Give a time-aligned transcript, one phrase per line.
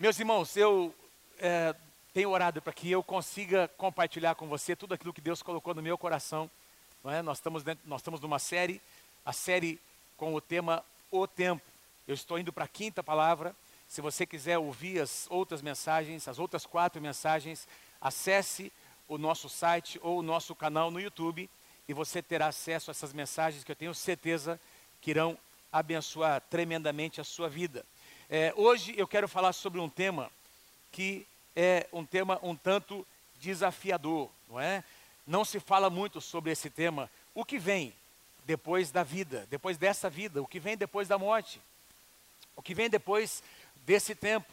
[0.00, 0.94] Meus irmãos, eu
[1.40, 1.74] é,
[2.14, 5.82] tenho orado para que eu consiga compartilhar com você tudo aquilo que Deus colocou no
[5.82, 6.48] meu coração.
[7.06, 7.20] É?
[7.20, 8.80] nós, estamos dentro, nós estamos numa série,
[9.24, 9.80] a série
[10.16, 11.64] com o tema O Tempo.
[12.06, 13.56] Eu estou indo para a quinta palavra.
[13.88, 17.66] Se você quiser ouvir as outras mensagens, as outras quatro mensagens,
[18.00, 18.72] acesse
[19.08, 21.50] o nosso site ou o nosso canal no YouTube
[21.88, 24.60] e você terá acesso a essas mensagens que eu tenho certeza
[25.00, 25.36] que irão
[25.72, 27.84] abençoar tremendamente a sua vida.
[28.30, 30.30] É, hoje eu quero falar sobre um tema
[30.92, 31.26] que
[31.56, 33.06] é um tema um tanto
[33.40, 34.84] desafiador, não é?
[35.26, 37.10] Não se fala muito sobre esse tema.
[37.34, 37.94] O que vem
[38.44, 41.58] depois da vida, depois dessa vida, o que vem depois da morte,
[42.54, 43.42] o que vem depois
[43.86, 44.52] desse tempo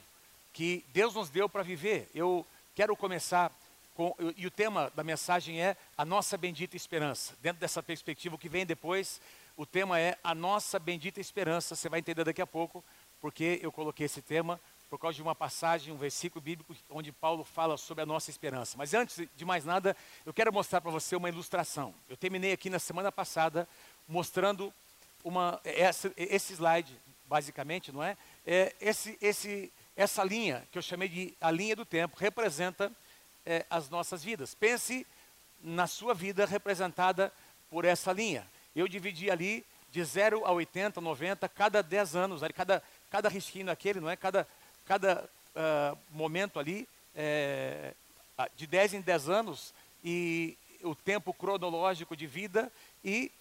[0.54, 2.10] que Deus nos deu para viver.
[2.16, 3.52] Eu quero começar
[3.94, 7.34] com, e o tema da mensagem é a nossa bendita esperança.
[7.42, 9.20] Dentro dessa perspectiva, o que vem depois
[9.58, 11.76] o tema é a nossa bendita esperança.
[11.76, 12.84] Você vai entender daqui a pouco
[13.26, 17.44] porque eu coloquei esse tema por causa de uma passagem, um versículo bíblico onde Paulo
[17.44, 18.78] fala sobre a nossa esperança.
[18.78, 21.92] Mas antes de mais nada, eu quero mostrar para você uma ilustração.
[22.08, 23.68] Eu terminei aqui na semana passada
[24.08, 24.72] mostrando
[25.24, 26.96] uma, essa, esse slide,
[27.26, 28.16] basicamente, não é?
[28.46, 32.92] é esse, esse, essa linha que eu chamei de a linha do tempo representa
[33.44, 34.54] é, as nossas vidas.
[34.54, 35.04] Pense
[35.64, 37.34] na sua vida representada
[37.72, 38.48] por essa linha.
[38.76, 42.84] Eu dividi ali de 0 a 80, 90, cada 10 anos, cada,
[43.16, 44.18] cada risquinho daquele, não é?
[44.18, 44.46] Cada,
[44.86, 45.24] cada
[45.56, 46.86] uh, momento ali,
[47.16, 47.94] é,
[48.58, 52.70] de 10 em 10 anos, e o tempo cronológico de vida,
[53.06, 53.32] e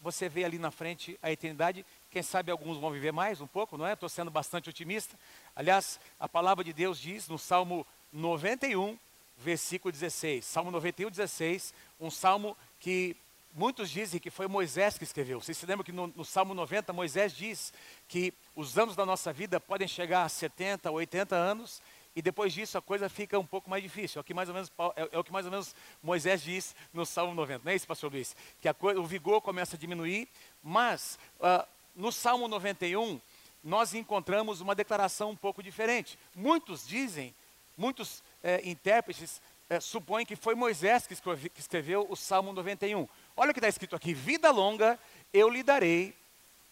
[0.00, 1.86] você vê ali na frente a eternidade.
[2.10, 3.92] Quem sabe alguns vão viver mais um pouco, não é?
[3.92, 5.16] Estou sendo bastante otimista.
[5.54, 8.98] Aliás, a palavra de Deus diz no Salmo 91,
[9.38, 10.44] versículo 16.
[10.44, 13.16] Salmo 91, 16, um salmo que
[13.52, 15.40] Muitos dizem que foi Moisés que escreveu.
[15.40, 17.72] Vocês se lembram que no, no, Salmo 90, Moisés diz
[18.08, 21.82] que os anos da nossa vida podem chegar a 70, 80 anos,
[22.14, 24.18] e depois disso a coisa fica um pouco mais difícil.
[24.18, 26.74] É o que mais ou menos, é, é o que mais ou menos Moisés diz
[26.92, 27.62] no Salmo 90.
[27.64, 28.34] Não é isso, pastor Luiz?
[28.60, 30.28] Que coisa, o vigor começa a diminuir,
[30.62, 33.20] mas uh, no Salmo 91
[33.62, 36.18] nós encontramos uma declaração um pouco diferente.
[36.34, 37.34] Muitos dizem,
[37.76, 41.14] muitos eh, intérpretes eh, supõem que foi Moisés que,
[41.50, 43.06] que escreveu o Salmo 91.
[43.36, 44.98] Olha o que está escrito aqui: vida longa
[45.32, 46.14] eu lhe darei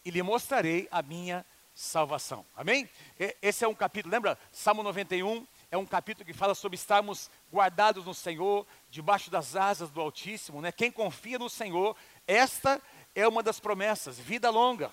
[0.05, 1.45] e lhe mostrarei a minha
[1.79, 2.45] salvação.
[2.57, 2.91] Amém?
[3.41, 4.37] Esse é um capítulo, lembra?
[4.51, 9.89] Salmo 91 é um capítulo que fala sobre estarmos guardados no Senhor, debaixo das asas
[9.89, 10.73] do Altíssimo, né?
[10.73, 11.97] Quem confia no Senhor,
[12.27, 12.83] esta
[13.15, 14.91] é uma das promessas, vida longa,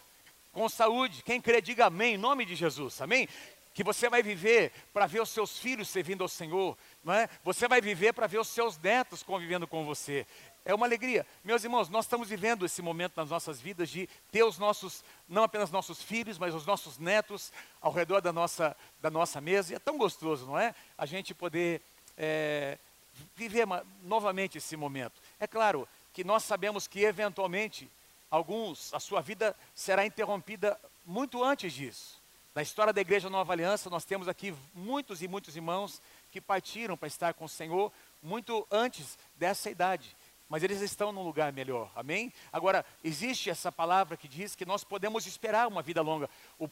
[0.54, 1.24] com saúde.
[1.24, 3.28] Quem crê, diga amém, em nome de Jesus, amém?
[3.74, 7.28] Que você vai viver para ver os seus filhos servindo ao Senhor, não é?
[7.44, 10.28] Você vai viver para ver os seus netos convivendo com você.
[10.66, 11.28] É uma alegria.
[11.44, 15.44] Meus irmãos, nós estamos vivendo esse momento nas nossas vidas de ter os nossos, não
[15.44, 19.72] apenas nossos filhos, mas os nossos netos ao redor da nossa, da nossa mesa.
[19.72, 20.74] E é tão gostoso, não é?
[20.98, 21.84] A gente poder
[22.18, 22.80] é,
[23.36, 23.68] viver
[24.02, 25.22] novamente esse momento.
[25.40, 27.88] É claro que nós sabemos que, eventualmente,
[28.32, 32.20] alguns, a sua vida será interrompida muito antes disso.
[32.56, 36.02] Na história da Igreja Nova Aliança, nós temos aqui muitos e muitos irmãos
[36.32, 37.92] que partiram para estar com o Senhor
[38.24, 40.16] muito antes dessa idade
[40.50, 42.32] mas eles estão num lugar melhor, amém?
[42.54, 46.30] Agora, existe essa palavra que diz que nós podemos esperar uma vida longa.
[46.60, 46.70] O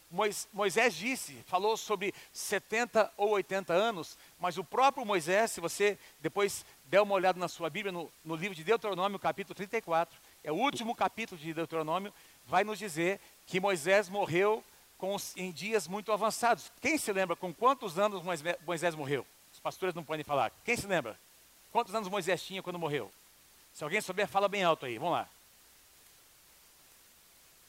[0.53, 6.65] Moisés disse, falou sobre 70 ou 80 anos, mas o próprio Moisés, se você depois
[6.85, 10.55] der uma olhada na sua Bíblia, no, no livro de Deuteronômio, capítulo 34, é o
[10.55, 12.13] último capítulo de Deuteronômio,
[12.45, 14.63] vai nos dizer que Moisés morreu
[15.35, 16.71] em dias muito avançados.
[16.79, 18.23] Quem se lembra com quantos anos
[18.65, 19.25] Moisés morreu?
[19.51, 20.51] Os pastores não podem falar.
[20.63, 21.19] Quem se lembra?
[21.71, 23.11] Quantos anos Moisés tinha quando morreu?
[23.73, 24.97] Se alguém souber, fala bem alto aí.
[24.97, 25.29] Vamos lá.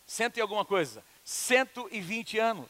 [0.07, 1.03] Cento e alguma coisa.
[1.25, 2.69] 120 anos.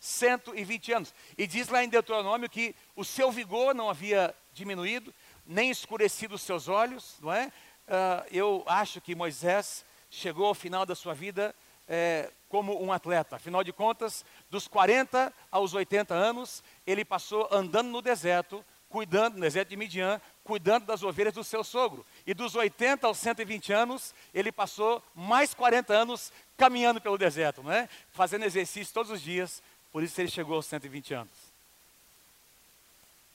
[0.00, 1.14] 120 anos.
[1.36, 5.14] E diz lá em Deuteronômio que o seu vigor não havia diminuído,
[5.46, 7.46] nem escurecido os seus olhos, não é?
[7.86, 11.54] Uh, eu acho que Moisés chegou ao final da sua vida
[11.88, 13.36] é, como um atleta.
[13.36, 19.40] Afinal de contas, dos 40 aos 80 anos, ele passou andando no deserto, cuidando, no
[19.40, 22.06] deserto de Midian, cuidando das ovelhas do seu sogro.
[22.26, 27.70] E dos 80 aos 120 anos, ele passou mais 40 anos caminhando pelo deserto, não
[27.70, 27.86] é?
[28.12, 29.62] Fazendo exercício todos os dias,
[29.92, 31.32] por isso ele chegou aos 120 anos.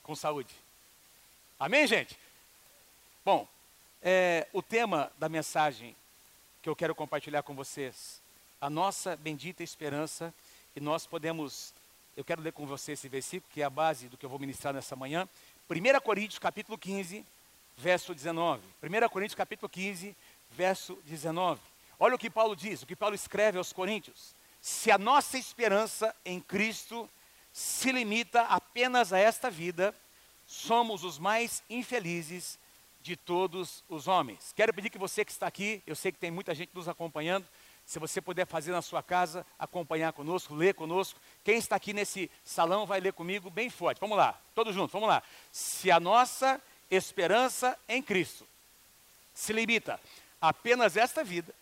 [0.02, 0.52] Com saúde.
[1.56, 2.18] Amém, gente?
[3.24, 3.46] Bom,
[4.02, 5.94] é, o tema da mensagem
[6.60, 8.20] que eu quero compartilhar com vocês,
[8.60, 10.34] a nossa bendita esperança,
[10.74, 11.72] e nós podemos,
[12.16, 14.40] eu quero ler com você esse versículo, que é a base do que eu vou
[14.40, 15.28] ministrar nessa manhã,
[15.68, 17.24] 1 Coríntios capítulo 15,
[17.76, 18.62] verso 19.
[18.82, 20.14] 1 Coríntios capítulo 15,
[20.50, 21.60] verso 19.
[21.98, 24.34] Olha o que Paulo diz, o que Paulo escreve aos Coríntios.
[24.60, 27.08] Se a nossa esperança em Cristo
[27.50, 29.94] se limita apenas a esta vida,
[30.46, 32.58] somos os mais infelizes
[33.00, 34.52] de todos os homens.
[34.54, 37.46] Quero pedir que você que está aqui, eu sei que tem muita gente nos acompanhando,
[37.86, 41.20] se você puder fazer na sua casa, acompanhar conosco, ler conosco.
[41.44, 44.00] Quem está aqui nesse salão vai ler comigo bem forte.
[44.00, 45.22] Vamos lá, todos juntos, vamos lá.
[45.52, 46.60] Se a nossa
[46.90, 48.46] esperança em Cristo
[49.34, 50.00] se limita
[50.40, 51.54] a apenas esta vida,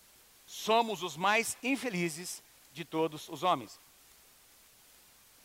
[0.46, 2.42] somos os mais infelizes
[2.72, 3.78] de todos os homens.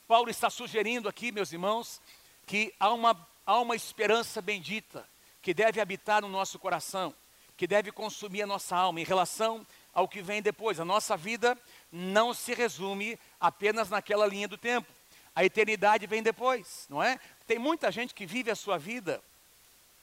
[0.08, 2.00] Paulo está sugerindo aqui, meus irmãos,
[2.46, 5.08] que há uma, há uma esperança bendita
[5.42, 7.14] que deve habitar no nosso coração,
[7.56, 9.66] que deve consumir a nossa alma em relação
[9.98, 10.80] ao que vem depois.
[10.80, 11.58] A nossa vida
[11.92, 14.88] não se resume apenas naquela linha do tempo.
[15.36, 17.20] A eternidade vem depois, não é?
[17.48, 19.20] Tem muita gente que vive a sua vida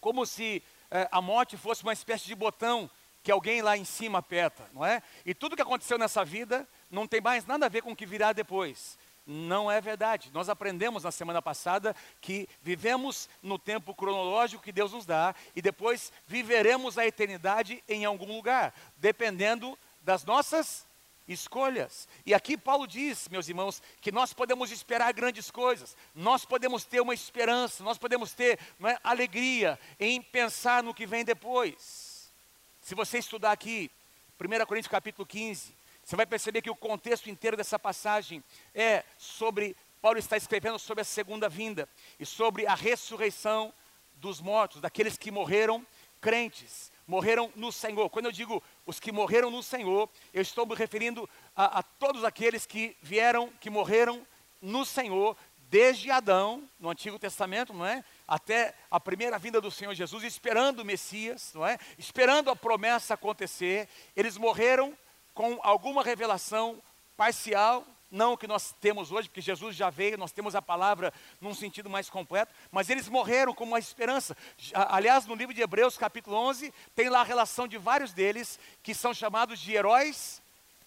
[0.00, 0.61] como se
[0.91, 2.91] é, a morte fosse uma espécie de botão
[3.23, 5.00] que alguém lá em cima aperta, não é?
[5.25, 8.05] E tudo que aconteceu nessa vida não tem mais nada a ver com o que
[8.05, 8.99] virá depois.
[9.26, 10.31] Não é verdade.
[10.35, 15.62] Nós aprendemos na semana passada que vivemos no tempo cronológico que Deus nos dá e
[15.62, 20.86] depois viveremos a eternidade em algum lugar, dependendo das nossas
[21.26, 22.06] escolhas.
[22.24, 27.00] E aqui Paulo diz, meus irmãos, que nós podemos esperar grandes coisas, nós podemos ter
[27.00, 32.32] uma esperança, nós podemos ter é, alegria em pensar no que vem depois.
[32.80, 33.90] Se você estudar aqui,
[34.38, 35.74] 1 Coríntios capítulo 15,
[36.04, 41.00] você vai perceber que o contexto inteiro dessa passagem é sobre, Paulo está escrevendo sobre
[41.00, 41.88] a segunda vinda
[42.20, 43.72] e sobre a ressurreição
[44.16, 45.84] dos mortos, daqueles que morreram
[46.20, 48.08] crentes, morreram no Senhor.
[48.10, 52.24] Quando eu digo os que morreram no Senhor, eu estou me referindo a, a todos
[52.24, 54.26] aqueles que vieram, que morreram
[54.60, 55.36] no Senhor,
[55.68, 58.04] desde Adão, no Antigo Testamento, não é?
[58.28, 61.78] Até a primeira vinda do Senhor Jesus, esperando o Messias, não é?
[61.98, 63.88] Esperando a promessa acontecer.
[64.14, 64.96] Eles morreram
[65.34, 66.80] com alguma revelação
[67.16, 67.84] parcial,
[68.14, 71.52] não o que nós temos hoje, porque Jesus já veio, nós temos a palavra num
[71.52, 74.37] sentido mais completo, mas eles morreram com uma esperança.
[74.72, 78.94] Aliás, no livro de Hebreus, capítulo 11, tem lá a relação de vários deles que
[78.94, 80.40] são chamados de heróis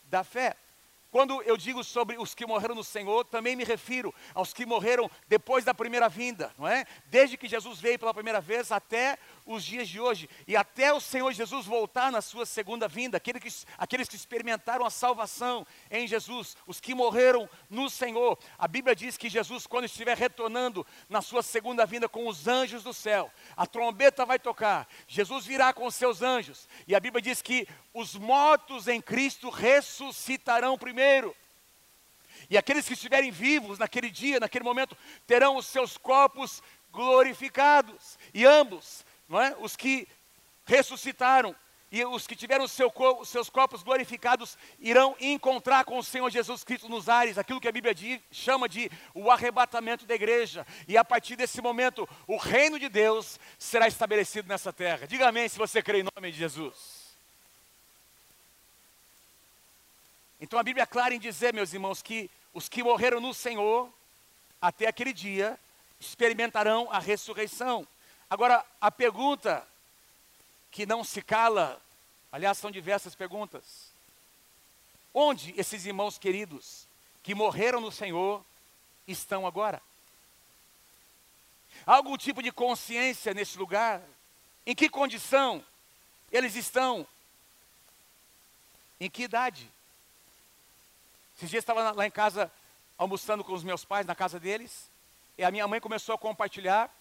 [0.06, 0.56] da fé.
[1.18, 5.10] Quando eu digo sobre os que morreram no Senhor, também me refiro aos que morreram
[5.28, 6.86] depois da primeira vinda, não é?
[7.08, 11.00] Desde que Jesus veio pela primeira vez até os dias de hoje e até o
[11.02, 16.06] Senhor Jesus voltar na sua segunda vinda, aqueles que, aqueles que experimentaram a salvação em
[16.06, 18.38] Jesus, os que morreram no Senhor.
[18.56, 22.84] A Bíblia diz que Jesus, quando estiver retornando na sua segunda vinda com os anjos
[22.84, 27.42] do céu, a trombeta vai tocar, Jesus virá com seus anjos, e a Bíblia diz
[27.42, 31.07] que os mortos em Cristo ressuscitarão primeiro.
[32.50, 34.96] E aqueles que estiverem vivos naquele dia, naquele momento,
[35.26, 36.62] terão os seus corpos
[36.92, 38.18] glorificados.
[38.34, 39.56] E ambos não é?
[39.60, 40.08] Os que
[40.66, 41.56] ressuscitaram
[41.90, 46.64] e os que tiveram seu os seus corpos glorificados irão encontrar com o Senhor Jesus
[46.64, 50.68] Cristo nos ares, aquilo que a Bíblia diz, chama de o arrebatamento da igreja.
[50.88, 55.08] E a partir desse momento, o reino de Deus será estabelecido nessa terra.
[55.08, 56.97] Diga amém se você crê em nome de Jesus.
[60.40, 63.92] Então a Bíblia é clara em dizer, meus irmãos, que os que morreram no Senhor,
[64.62, 65.60] até aquele dia,
[66.00, 67.88] experimentarão a ressurreição.
[68.30, 69.68] Agora, a pergunta
[70.72, 71.82] que não se cala,
[72.32, 73.92] aliás, são diversas perguntas.
[75.14, 76.88] Onde esses irmãos queridos
[77.24, 78.44] que morreram no Senhor
[79.08, 79.82] estão agora?
[81.86, 84.02] Há algum tipo de consciência nesse lugar?
[84.66, 85.64] Em que condição
[86.32, 87.08] eles estão?
[89.00, 89.72] Em que idade?
[91.38, 92.52] Esses dias estava lá em casa
[92.98, 94.90] almoçando com os meus pais, na casa deles,
[95.38, 96.92] e a minha mãe começou a compartilhar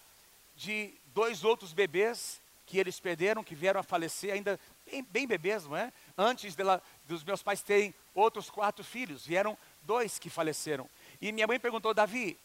[0.55, 5.65] de dois outros bebês que eles perderam, que vieram a falecer, ainda bem, bem bebês,
[5.65, 5.91] não é?
[6.15, 10.87] Antes dela, dos meus pais terem outros quatro filhos, vieram dois que faleceram.
[11.19, 12.37] E minha mãe perguntou, Davi,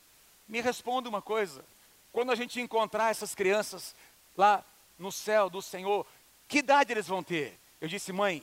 [0.49, 1.63] me responda uma coisa.
[2.11, 3.95] Quando a gente encontrar essas crianças
[4.35, 4.65] lá
[4.99, 6.07] no céu do Senhor,
[6.49, 7.59] que idade eles vão ter?
[7.81, 8.43] Eu disse, mãe,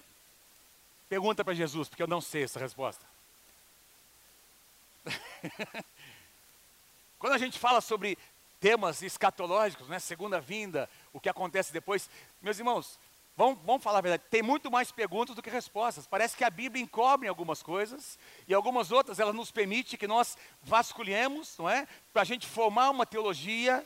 [1.07, 3.09] pergunta para Jesus, porque eu não sei essa resposta.
[7.19, 8.17] Quando a gente fala sobre
[8.59, 9.99] temas escatológicos, né?
[9.99, 12.09] Segunda vinda, o que acontece depois.
[12.41, 12.99] Meus irmãos,
[13.35, 16.05] vamos, vamos falar a verdade, tem muito mais perguntas do que respostas.
[16.05, 20.37] Parece que a Bíblia encobre algumas coisas e algumas outras ela nos permite que nós
[20.63, 21.87] vasculhemos, não é?
[22.11, 23.85] Para a gente formar uma teologia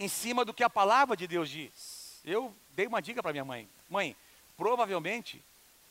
[0.00, 2.20] em cima do que a palavra de Deus diz.
[2.24, 3.68] Eu dei uma dica para minha mãe.
[3.88, 4.16] Mãe,
[4.56, 5.42] provavelmente,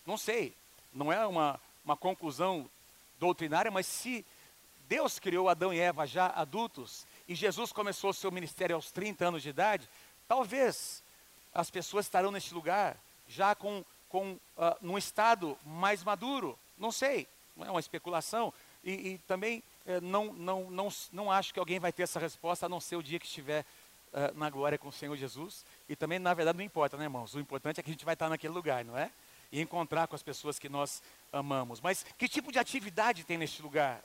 [0.05, 0.53] não sei,
[0.91, 2.69] não é uma, uma conclusão
[3.19, 4.25] doutrinária, mas se
[4.93, 9.27] Deus criou Adão e Eva já adultos e Jesus começou o seu ministério aos 30
[9.27, 9.89] anos de idade,
[10.27, 11.01] talvez
[11.51, 12.95] as pessoas estarão neste lugar
[13.27, 14.39] já com, com uh,
[14.81, 16.59] num estado mais maduro.
[16.77, 18.53] Não sei, não é uma especulação.
[18.83, 22.67] E, e também é, não, não, não, não acho que alguém vai ter essa resposta,
[22.67, 23.65] a não ser o dia que estiver
[24.11, 25.65] uh, na glória com o Senhor Jesus.
[25.89, 27.33] E também, na verdade, não importa, né, irmãos?
[27.33, 29.09] O importante é que a gente vai estar naquele lugar, não é?
[29.51, 31.81] E encontrar com as pessoas que nós amamos.
[31.81, 34.03] Mas que tipo de atividade tem neste lugar?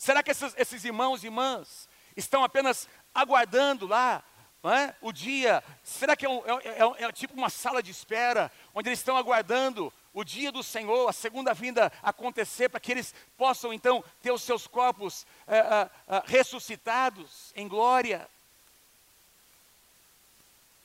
[0.00, 4.24] Será que esses, esses irmãos e irmãs estão apenas aguardando lá
[4.64, 4.94] é?
[5.02, 5.62] o dia?
[5.84, 9.14] Será que é, um, é, é, é, tipo uma sala de espera, onde eles estão
[9.14, 14.30] aguardando o dia do Senhor, a segunda vinda acontecer, para que eles possam então ter
[14.32, 18.26] os seus corpos é, é, é, ressuscitados em glória?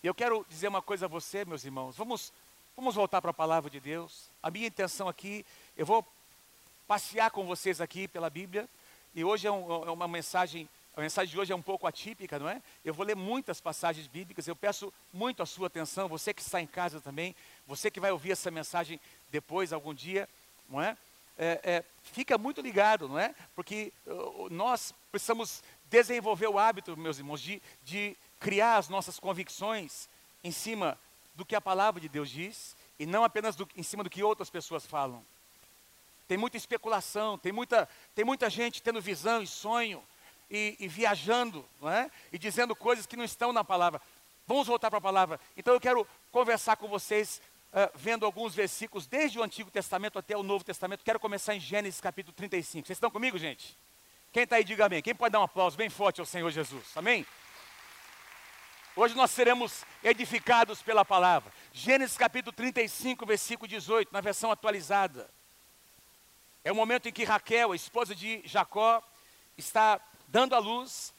[0.03, 1.95] E eu quero dizer uma coisa a você, meus irmãos.
[1.95, 2.33] Vamos,
[2.75, 4.29] vamos voltar para a palavra de Deus.
[4.43, 5.45] A minha intenção aqui,
[5.77, 6.05] eu vou
[6.85, 8.67] passear com vocês aqui pela Bíblia.
[9.15, 12.37] E hoje é, um, é uma mensagem, a mensagem de hoje é um pouco atípica,
[12.37, 12.61] não é?
[12.83, 14.45] Eu vou ler muitas passagens bíblicas.
[14.45, 16.09] Eu peço muito a sua atenção.
[16.09, 17.33] Você que está em casa também,
[17.65, 18.99] você que vai ouvir essa mensagem
[19.31, 20.27] depois, algum dia,
[20.69, 20.97] não é?
[21.37, 23.33] é, é fica muito ligado, não é?
[23.55, 30.09] Porque uh, nós precisamos desenvolver o hábito, meus irmãos, de, de criar as nossas convicções
[30.43, 30.99] em cima
[31.35, 34.23] do que a palavra de Deus diz e não apenas do, em cima do que
[34.23, 35.23] outras pessoas falam.
[36.27, 40.03] Tem muita especulação, tem muita, tem muita gente tendo visão e sonho
[40.49, 42.09] e, e viajando, não é?
[42.31, 44.01] E dizendo coisas que não estão na palavra.
[44.47, 45.39] Vamos voltar para a palavra.
[45.55, 47.41] Então eu quero conversar com vocês,
[47.71, 51.03] uh, vendo alguns versículos, desde o Antigo Testamento até o Novo Testamento.
[51.03, 52.87] Quero começar em Gênesis capítulo 35.
[52.87, 53.77] Vocês estão comigo, gente?
[54.31, 55.01] Quem está aí, diga amém.
[55.01, 56.85] Quem pode dar um aplauso bem forte ao Senhor Jesus?
[56.95, 57.25] Amém?
[58.95, 61.51] Hoje nós seremos edificados pela palavra.
[61.73, 65.29] Gênesis capítulo 35, versículo 18, na versão atualizada.
[66.65, 68.99] É o momento em que Raquel, a esposa de Jacó,
[69.55, 71.13] está dando a luz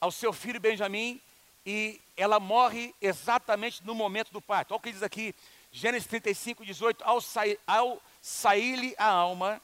[0.00, 1.20] ao seu filho Benjamim
[1.66, 4.70] e ela morre exatamente no momento do parto.
[4.70, 5.34] Olha o que diz aqui,
[5.72, 9.60] Gênesis 35, 18: Ao, sair, ao sair-lhe a alma,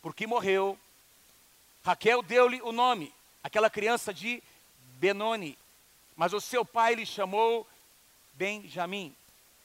[0.00, 0.78] porque morreu,
[1.84, 3.12] Raquel deu-lhe o nome,
[3.44, 4.42] aquela criança de
[4.98, 5.58] Benoni,
[6.16, 7.68] mas o seu pai lhe chamou
[8.32, 9.14] Benjamim.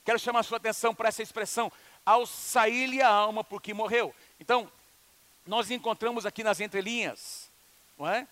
[0.03, 1.71] Quero chamar a sua atenção para essa expressão,
[2.05, 4.13] ao sair-lhe a alma porque morreu.
[4.39, 4.69] Então,
[5.45, 7.49] nós encontramos aqui nas entrelinhas,
[7.97, 8.27] não é?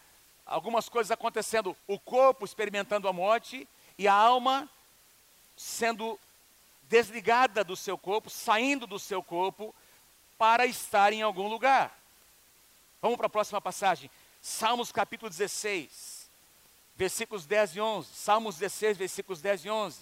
[0.45, 4.69] Algumas coisas acontecendo, o corpo experimentando a morte e a alma
[5.57, 6.19] sendo
[6.83, 9.73] desligada do seu corpo, saindo do seu corpo
[10.37, 11.97] para estar em algum lugar.
[13.01, 14.11] Vamos para a próxima passagem.
[14.41, 16.15] Salmos capítulo 16
[16.95, 18.09] versículos 10 e 11.
[18.13, 19.99] Salmos 16, versículos 10 e 11.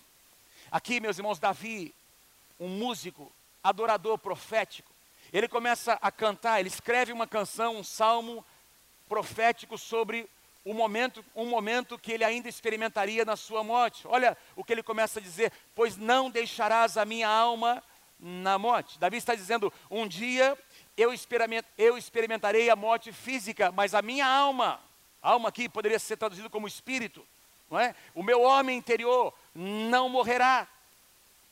[0.72, 1.94] Aqui, meus irmãos, Davi,
[2.60, 3.32] um músico,
[3.64, 4.92] adorador profético,
[5.34, 8.46] ele começa a cantar, ele escreve uma canção, um salmo
[9.10, 10.30] profético sobre
[10.64, 14.08] o momento, um momento que ele ainda experimentaria na sua morte.
[14.08, 17.84] Olha o que ele começa a dizer: Pois não deixarás a minha alma
[18.20, 18.98] na morte.
[19.00, 20.58] Davi está dizendo: Um dia
[20.96, 24.80] eu, experiment, eu experimentarei a morte física, mas a minha alma
[25.24, 27.26] Alma aqui poderia ser traduzido como espírito,
[27.72, 27.96] não é?
[28.14, 30.68] O meu homem interior não morrerá,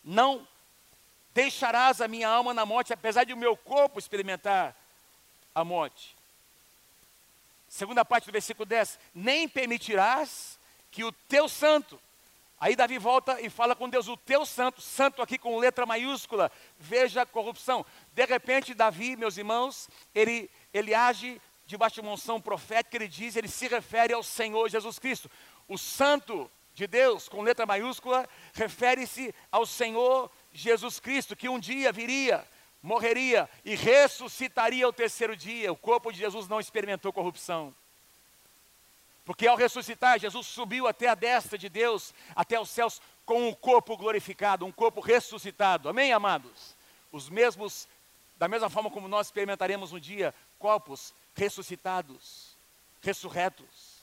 [0.04, 0.46] não
[1.34, 4.76] deixarás a minha alma na morte, apesar de o meu corpo experimentar
[5.54, 6.16] a morte.
[7.68, 10.60] Segunda parte do versículo 10: Nem permitirás
[10.92, 12.00] que o teu santo.
[12.60, 16.52] Aí Davi volta e fala com Deus, o teu santo, santo aqui com letra maiúscula,
[16.78, 17.84] veja a corrupção.
[18.14, 23.36] De repente, Davi, meus irmãos, ele, ele age debaixo de uma unção profética, ele diz,
[23.36, 25.32] ele se refere ao Senhor Jesus Cristo.
[25.68, 31.91] O Santo de Deus, com letra maiúscula, refere-se ao Senhor Jesus Cristo, que um dia
[31.91, 32.46] viria,
[32.81, 35.72] morreria e ressuscitaria ao terceiro dia.
[35.72, 37.74] O corpo de Jesus não experimentou corrupção.
[39.24, 43.53] Porque ao ressuscitar, Jesus subiu até a destra de Deus, até os céus, com um
[43.53, 45.88] corpo glorificado, um corpo ressuscitado.
[45.88, 46.75] Amém, amados?
[47.12, 47.88] Os mesmos,
[48.38, 52.58] da mesma forma como nós experimentaremos um dia corpos ressuscitados,
[53.01, 54.01] ressurretos.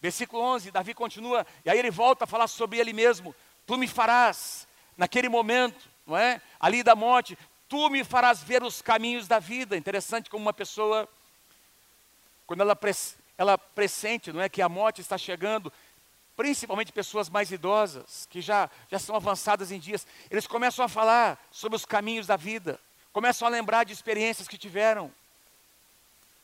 [0.00, 3.34] Versículo 11, Davi continua, e aí ele volta a falar sobre ele mesmo:
[3.66, 4.67] Tu me farás,
[4.98, 6.42] naquele momento, não é?
[6.60, 7.38] Ali da morte,
[7.68, 9.76] tu me farás ver os caminhos da vida.
[9.76, 11.08] Interessante como uma pessoa,
[12.46, 12.78] quando ela,
[13.38, 14.48] ela pressente, não é?
[14.50, 15.72] Que a morte está chegando,
[16.36, 21.42] principalmente pessoas mais idosas, que já, já são avançadas em dias, eles começam a falar
[21.50, 22.78] sobre os caminhos da vida,
[23.12, 25.10] começam a lembrar de experiências que tiveram,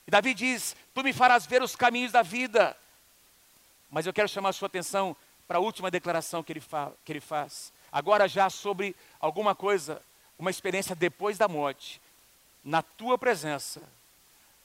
[0.06, 2.76] e Davi diz: Tu me farás ver os caminhos da vida.
[3.90, 6.62] Mas eu quero chamar a sua atenção para a última declaração que ele,
[7.04, 7.72] que ele faz.
[7.94, 10.02] Agora, já sobre alguma coisa,
[10.36, 12.00] uma experiência depois da morte.
[12.64, 13.80] Na tua presença,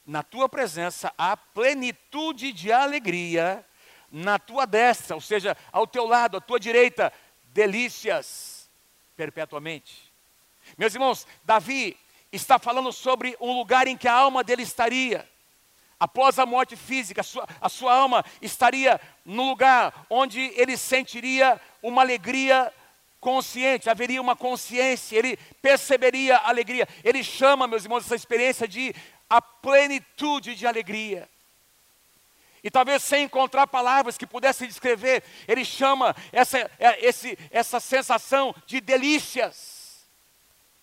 [0.03, 3.63] na tua presença há plenitude de alegria,
[4.11, 7.13] na tua destra, ou seja, ao teu lado, à tua direita,
[7.53, 8.67] delícias
[9.15, 10.11] perpetuamente.
[10.75, 11.95] Meus irmãos, Davi
[12.31, 15.29] está falando sobre um lugar em que a alma dele estaria.
[15.99, 21.61] Após a morte física, a sua, a sua alma estaria no lugar onde ele sentiria
[21.83, 22.73] uma alegria
[23.19, 26.87] consciente, haveria uma consciência, ele perceberia a alegria.
[27.03, 28.95] Ele chama, meus irmãos, essa experiência de
[29.29, 31.29] a plenitude de alegria.
[32.63, 38.53] E talvez sem encontrar palavras que pudessem descrever, ele chama essa, é, esse, essa sensação
[38.65, 40.05] de delícias,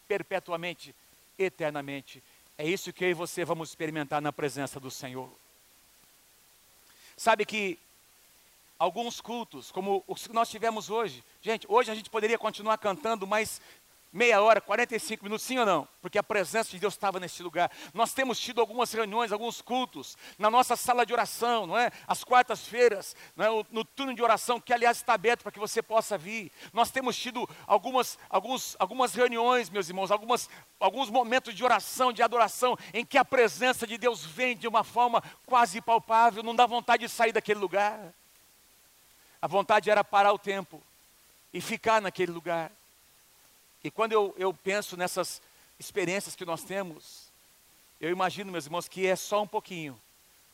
[0.08, 0.94] perpetuamente,
[1.38, 2.22] eternamente.
[2.56, 5.30] É isso que eu e você vamos experimentar na presença do Senhor.
[7.16, 7.78] Sabe que
[8.78, 13.26] alguns cultos, como os que nós tivemos hoje, gente, hoje a gente poderia continuar cantando,
[13.26, 13.60] mas
[14.16, 15.86] meia hora, 45 minutos, sim ou não?
[16.00, 17.70] Porque a presença de Deus estava nesse lugar.
[17.92, 21.90] Nós temos tido algumas reuniões, alguns cultos na nossa sala de oração, não é?
[22.06, 23.44] Às quartas-feiras, é?
[23.70, 26.50] no turno de oração, que aliás está aberto para que você possa vir.
[26.72, 30.48] Nós temos tido algumas, alguns, algumas reuniões, meus irmãos, algumas,
[30.80, 34.82] alguns momentos de oração, de adoração, em que a presença de Deus vem de uma
[34.82, 38.14] forma quase palpável, não dá vontade de sair daquele lugar.
[39.40, 40.82] A vontade era parar o tempo
[41.52, 42.70] e ficar naquele lugar.
[43.82, 45.40] E quando eu, eu penso nessas
[45.78, 47.30] experiências que nós temos,
[48.00, 50.00] eu imagino, meus irmãos, que é só um pouquinho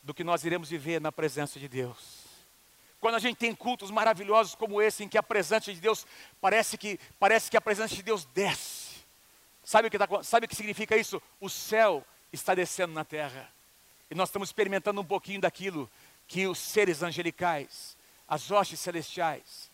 [0.03, 2.23] do que nós iremos viver na presença de Deus.
[3.01, 6.07] Quando a gente tem cultos maravilhosos como esse, em que a presença de Deus
[6.41, 9.03] parece que, parece que a presença de Deus desce.
[9.65, 11.21] Sabe o, que tá, sabe o que significa isso?
[11.41, 13.49] O céu está descendo na terra.
[14.11, 15.91] E nós estamos experimentando um pouquinho daquilo
[16.29, 17.97] que os seres angelicais,
[18.33, 19.71] as hostes celestiais,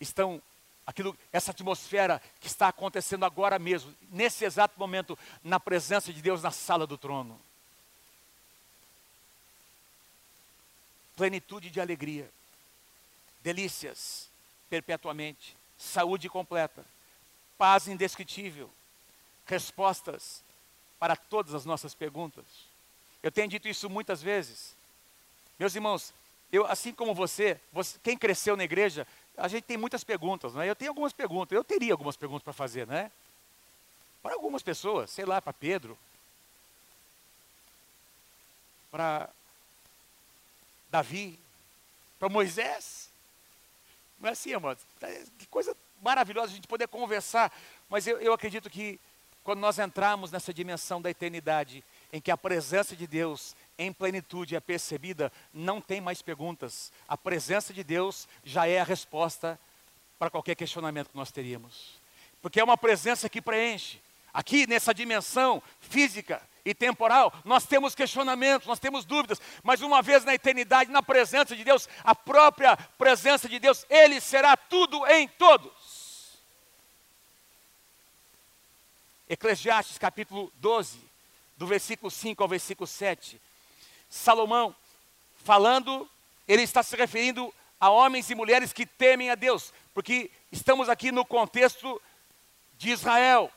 [0.00, 0.42] estão
[0.84, 6.42] aquilo, essa atmosfera que está acontecendo agora mesmo, nesse exato momento, na presença de Deus
[6.42, 7.40] na sala do trono.
[11.14, 12.28] Plenitude de alegria,
[13.44, 14.28] delícias
[14.68, 16.84] perpetuamente, saúde completa,
[17.56, 18.68] paz indescritível,
[19.46, 20.42] respostas
[20.98, 22.44] para todas as nossas perguntas.
[23.22, 24.74] Eu tenho dito isso muitas vezes.
[25.60, 26.12] Meus irmãos,
[26.52, 30.68] eu, assim como você, você, quem cresceu na igreja, a gente tem muitas perguntas, né?
[30.68, 33.10] Eu tenho algumas perguntas, eu teria algumas perguntas para fazer, né?
[34.22, 35.96] Para algumas pessoas, sei lá, para Pedro,
[38.90, 39.30] para
[40.90, 41.38] Davi,
[42.18, 43.08] para Moisés.
[44.18, 44.84] Não é assim, amados?
[45.38, 47.52] Que coisa maravilhosa a gente poder conversar.
[47.88, 48.98] Mas eu, eu acredito que
[49.42, 51.82] quando nós entramos nessa dimensão da eternidade,
[52.12, 56.92] em que a presença de Deus em plenitude é percebida, não tem mais perguntas.
[57.08, 59.58] A presença de Deus já é a resposta
[60.18, 61.98] para qualquer questionamento que nós teríamos.
[62.42, 63.98] Porque é uma presença que preenche.
[64.34, 70.26] Aqui nessa dimensão física e temporal, nós temos questionamentos, nós temos dúvidas, mas uma vez
[70.26, 75.26] na eternidade, na presença de Deus, a própria presença de Deus, Ele será tudo em
[75.26, 75.72] todos.
[79.26, 80.98] Eclesiastes capítulo 12,
[81.56, 83.40] do versículo 5 ao versículo 7.
[84.10, 84.74] Salomão,
[85.36, 86.10] falando,
[86.48, 91.12] ele está se referindo a homens e mulheres que temem a Deus, porque estamos aqui
[91.12, 92.02] no contexto
[92.76, 93.50] de Israel,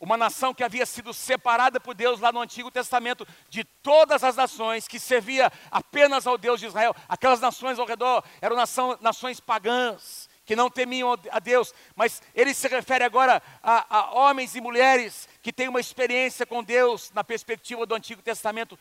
[0.00, 4.34] uma nação que havia sido separada por Deus lá no Antigo Testamento de todas as
[4.34, 6.96] nações, que servia apenas ao Deus de Israel.
[7.06, 12.52] Aquelas nações ao redor eram nação, nações pagãs, que não temiam a Deus, mas ele
[12.52, 17.22] se refere agora a, a homens e mulheres que têm uma experiência com Deus na
[17.22, 18.76] perspectiva do Antigo Testamento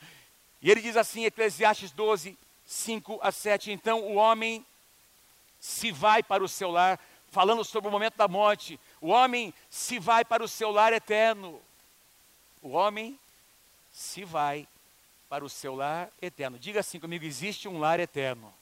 [0.61, 3.71] e ele diz assim, Eclesiastes 12, 5 a 7.
[3.71, 4.65] Então o homem
[5.59, 6.99] se vai para o seu lar,
[7.31, 8.79] falando sobre o momento da morte.
[8.99, 11.61] O homem se vai para o seu lar eterno.
[12.61, 13.17] O homem
[13.91, 14.67] se vai
[15.29, 16.59] para o seu lar eterno.
[16.59, 18.53] Diga assim comigo: existe um lar eterno.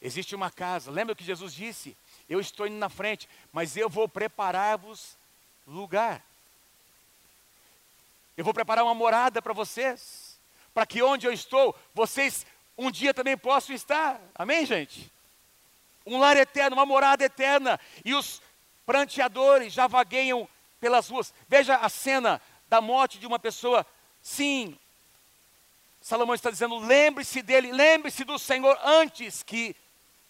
[0.00, 0.90] Existe uma casa.
[0.90, 1.94] Lembra o que Jesus disse?
[2.28, 5.14] Eu estou indo na frente, mas eu vou preparar-vos
[5.66, 6.24] lugar.
[8.34, 10.29] Eu vou preparar uma morada para vocês
[10.72, 14.20] para que onde eu estou, vocês um dia também possam estar.
[14.34, 15.10] Amém, gente?
[16.06, 17.78] Um lar eterno, uma morada eterna.
[18.04, 18.40] E os
[18.86, 20.48] pranteadores já vagueiam
[20.80, 21.34] pelas ruas.
[21.46, 23.86] Veja a cena da morte de uma pessoa.
[24.22, 24.78] Sim,
[26.00, 29.76] Salomão está dizendo: lembre-se dele, lembre-se do Senhor antes que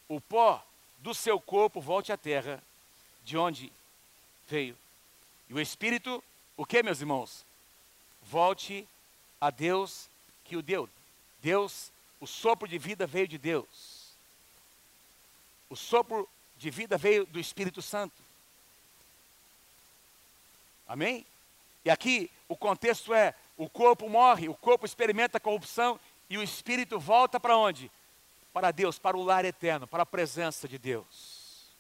[0.09, 0.63] o pó
[0.99, 2.63] do seu corpo volte à terra,
[3.25, 3.73] de onde
[4.49, 4.77] veio.
[5.49, 6.23] E o espírito,
[6.57, 7.45] o que, meus irmãos?
[8.23, 8.87] Volte
[9.41, 10.10] a Deus
[10.51, 10.91] que o deu.
[11.41, 14.11] Deus, o sopro de vida veio de Deus.
[15.69, 18.21] O sopro de vida veio do Espírito Santo.
[20.89, 21.25] Amém?
[21.85, 26.43] E aqui o contexto é: o corpo morre, o corpo experimenta a corrupção e o
[26.43, 27.89] espírito volta para onde?
[28.53, 31.71] Para Deus, para o lar eterno, para a presença de Deus.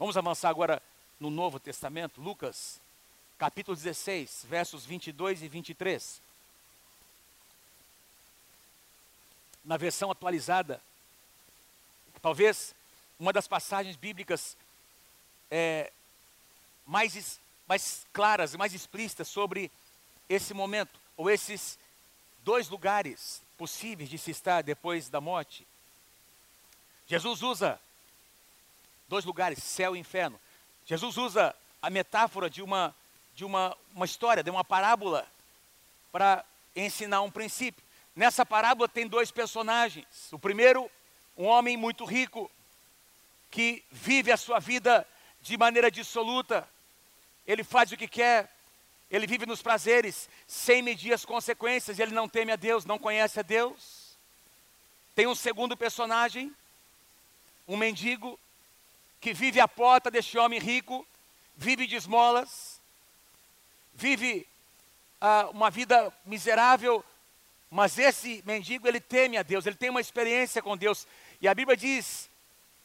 [0.00, 0.82] Vamos avançar agora
[1.20, 2.80] no Novo Testamento, Lucas,
[3.38, 6.27] capítulo 16, versos 22 e 23.
[9.68, 10.80] Na versão atualizada,
[12.22, 12.74] talvez
[13.20, 14.56] uma das passagens bíblicas
[15.50, 15.92] é,
[16.86, 19.70] mais, mais claras, mais explícitas sobre
[20.26, 21.78] esse momento, ou esses
[22.42, 25.66] dois lugares possíveis de se estar depois da morte.
[27.06, 27.78] Jesus usa
[29.06, 30.40] dois lugares, céu e inferno.
[30.86, 32.94] Jesus usa a metáfora de uma,
[33.34, 35.26] de uma, uma história, de uma parábola,
[36.10, 36.42] para
[36.74, 37.86] ensinar um princípio.
[38.18, 40.04] Nessa parábola tem dois personagens.
[40.32, 40.90] O primeiro,
[41.36, 42.50] um homem muito rico,
[43.48, 45.06] que vive a sua vida
[45.40, 46.68] de maneira dissoluta.
[47.46, 48.52] Ele faz o que quer,
[49.08, 53.38] ele vive nos prazeres, sem medir as consequências, ele não teme a Deus, não conhece
[53.38, 54.18] a Deus.
[55.14, 56.52] Tem um segundo personagem,
[57.68, 58.36] um mendigo,
[59.20, 61.06] que vive à porta deste homem rico,
[61.54, 62.80] vive de esmolas,
[63.94, 64.44] vive
[65.20, 67.04] ah, uma vida miserável,
[67.70, 71.06] mas esse mendigo ele teme a Deus, ele tem uma experiência com Deus.
[71.40, 72.30] E a Bíblia diz,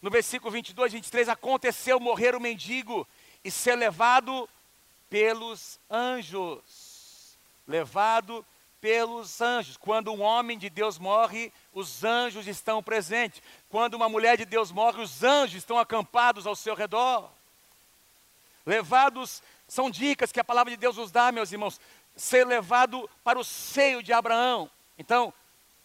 [0.01, 3.07] no versículo 22, 23, aconteceu morrer o mendigo
[3.43, 4.49] e ser levado
[5.09, 7.37] pelos anjos.
[7.65, 8.45] Levado
[8.81, 9.77] pelos anjos.
[9.77, 13.41] Quando um homem de Deus morre, os anjos estão presentes.
[13.69, 17.29] Quando uma mulher de Deus morre, os anjos estão acampados ao seu redor.
[18.65, 21.79] Levados, são dicas que a palavra de Deus nos dá, meus irmãos.
[22.13, 24.69] Ser levado para o seio de Abraão.
[24.97, 25.33] Então,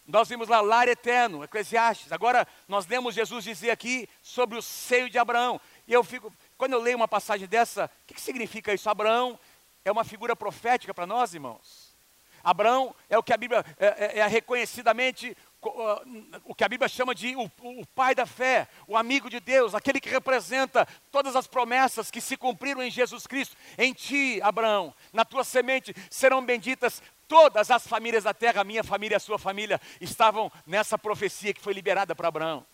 [0.06, 2.12] nós vimos lá, lar eterno, Eclesiastes.
[2.12, 5.60] Agora, nós lemos Jesus dizer aqui sobre o seio de Abraão.
[5.86, 8.88] E eu fico, quando eu leio uma passagem dessa, o que, que significa isso?
[8.88, 9.38] Abraão
[9.84, 11.94] é uma figura profética para nós, irmãos.
[12.42, 15.36] Abraão é o que a Bíblia é, é, é reconhecidamente
[16.44, 19.74] o que a Bíblia chama de o, o, pai da fé, o amigo de Deus,
[19.74, 23.56] aquele que representa todas as promessas que se cumpriram em Jesus Cristo.
[23.76, 28.82] Em ti, Abraão, na tua semente serão benditas todas as famílias da terra, a minha
[28.82, 32.66] família a sua família estavam nessa profecia que foi liberada para Abraão.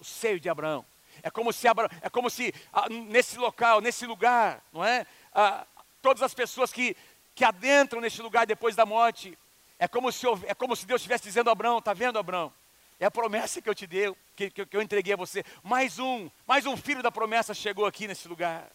[0.00, 0.84] O seio de Abraão.
[1.22, 5.06] É como se, é como se ah, nesse local, nesse lugar, não é?
[5.34, 5.66] Ah,
[6.00, 6.96] todas as pessoas que,
[7.34, 9.38] que adentram neste lugar depois da morte,
[9.78, 12.52] é como se, é como se Deus estivesse dizendo a Abraão, está vendo Abraão?
[12.98, 15.44] É a promessa que eu te dei, que, que eu entreguei a você.
[15.62, 18.70] Mais um, mais um filho da promessa chegou aqui nesse lugar.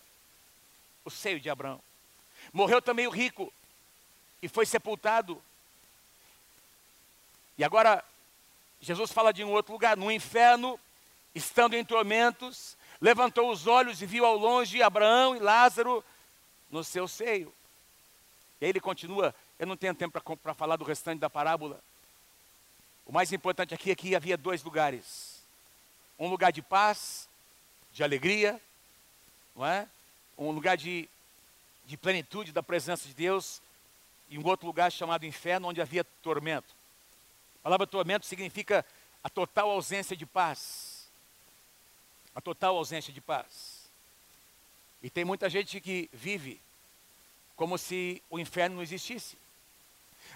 [1.03, 1.79] O seio de Abraão.
[2.51, 3.51] Morreu também o rico
[4.45, 5.41] e foi sepultado.
[7.57, 8.05] E agora,
[8.79, 10.79] Jesus fala de um outro lugar, no inferno,
[11.33, 16.05] estando em tormentos, levantou os olhos e viu ao longe Abraão e Lázaro
[16.69, 17.51] no seu seio.
[18.61, 21.81] E aí ele continua, eu não tenho tempo para falar do restante da parábola.
[23.03, 25.41] O mais importante aqui é que havia dois lugares:
[26.19, 27.27] um lugar de paz,
[27.91, 28.61] de alegria,
[29.55, 29.87] não é?
[30.37, 31.09] Um lugar de,
[31.87, 33.59] de plenitude da presença de Deus,
[34.29, 36.73] e um outro lugar chamado inferno, onde havia tormento.
[37.59, 38.85] A palavra tormento significa
[39.23, 40.95] a total ausência de paz
[42.35, 43.85] a total ausência de paz.
[45.01, 46.59] E tem muita gente que vive
[47.55, 49.37] como se o inferno não existisse.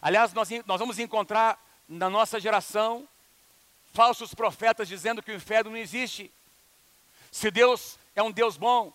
[0.02, 3.06] Aliás, nós, nós vamos encontrar na nossa geração
[3.94, 6.32] falsos profetas dizendo que o inferno não existe.
[7.30, 8.94] Se Deus é um Deus bom,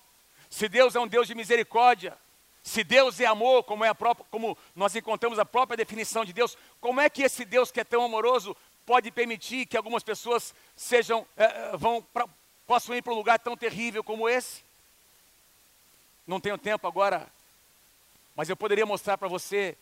[0.49, 2.17] se Deus é um Deus de misericórdia,
[2.64, 6.33] se Deus é amor, como, é a própria, como nós encontramos a própria definição de
[6.33, 10.53] Deus, como é que esse Deus que é tão amoroso pode permitir que algumas pessoas
[10.74, 12.27] sejam, é, vão pra,
[12.66, 14.62] Posso ir para um lugar tão terrível como esse?
[16.27, 17.29] Não tenho tempo agora,
[18.35, 19.77] mas eu poderia mostrar para você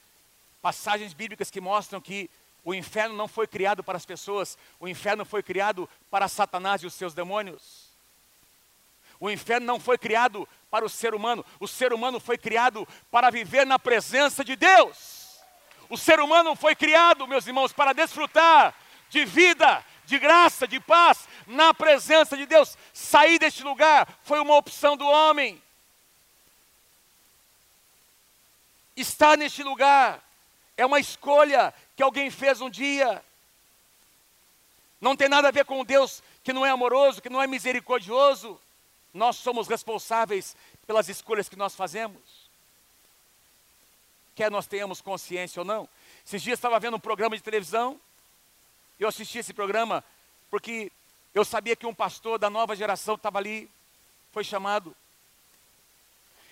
[0.61, 2.29] passagens bíblicas que mostram que
[2.65, 6.87] o inferno não foi criado para as pessoas, o inferno foi criado para Satanás e
[6.87, 7.87] os seus demônios.
[9.21, 13.31] O inferno não foi criado para o ser humano, o ser humano foi criado para
[13.31, 15.39] viver na presença de Deus.
[15.91, 18.75] O ser humano foi criado, meus irmãos, para desfrutar
[19.11, 22.79] de vida, de graça, de paz, na presença de Deus.
[22.91, 25.63] Sair deste lugar foi uma opção do homem.
[28.97, 30.25] Estar neste lugar
[30.75, 33.23] é uma escolha que alguém fez um dia.
[34.99, 38.59] Não tem nada a ver com Deus que não é amoroso, que não é misericordioso.
[39.13, 42.21] Nós somos responsáveis pelas escolhas que nós fazemos.
[44.35, 45.89] Quer nós tenhamos consciência ou não.
[46.27, 48.01] Esses dias estava vendo um programa de televisão
[49.03, 50.05] eu assisti esse programa
[50.49, 50.93] porque
[51.35, 53.69] eu sabia que um pastor da nova geração estava ali,
[54.31, 54.95] foi chamado.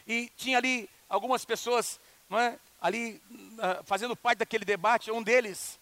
[0.07, 2.59] E tinha ali algumas pessoas, não é?
[2.81, 5.79] Ali uh, fazendo parte daquele debate, um deles,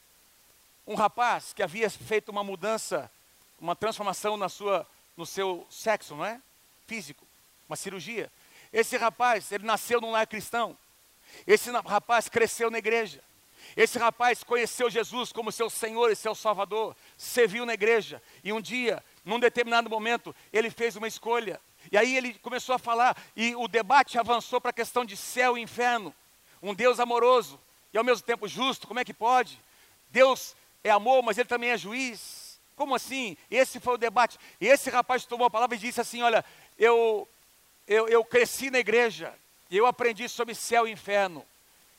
[0.87, 3.11] um rapaz que havia feito uma mudança,
[3.59, 4.87] uma transformação na sua,
[5.17, 6.39] no seu sexo, não é?
[6.89, 7.27] Físico,
[7.69, 8.33] uma cirurgia.
[8.73, 10.77] Esse rapaz, ele nasceu num lar cristão.
[11.47, 13.23] Esse rapaz cresceu na igreja.
[13.77, 18.61] Esse rapaz conheceu Jesus como seu Senhor e seu Salvador, serviu na igreja, e um
[18.61, 21.61] dia, num determinado momento, ele fez uma escolha.
[21.93, 25.59] E aí ele começou a falar, e o debate avançou para a questão de céu
[25.59, 26.15] e inferno.
[26.63, 27.61] Um Deus amoroso
[27.93, 29.61] e ao mesmo tempo justo, como é que pode?
[30.09, 32.49] Deus é amor, mas ele também é juiz.
[32.79, 33.37] Como assim?
[33.51, 34.39] Esse foi o debate.
[34.61, 36.45] E esse rapaz tomou a palavra e disse assim: Olha,
[36.79, 37.29] eu,
[37.87, 39.35] eu, eu cresci na igreja,
[39.71, 41.45] e eu aprendi sobre céu e inferno.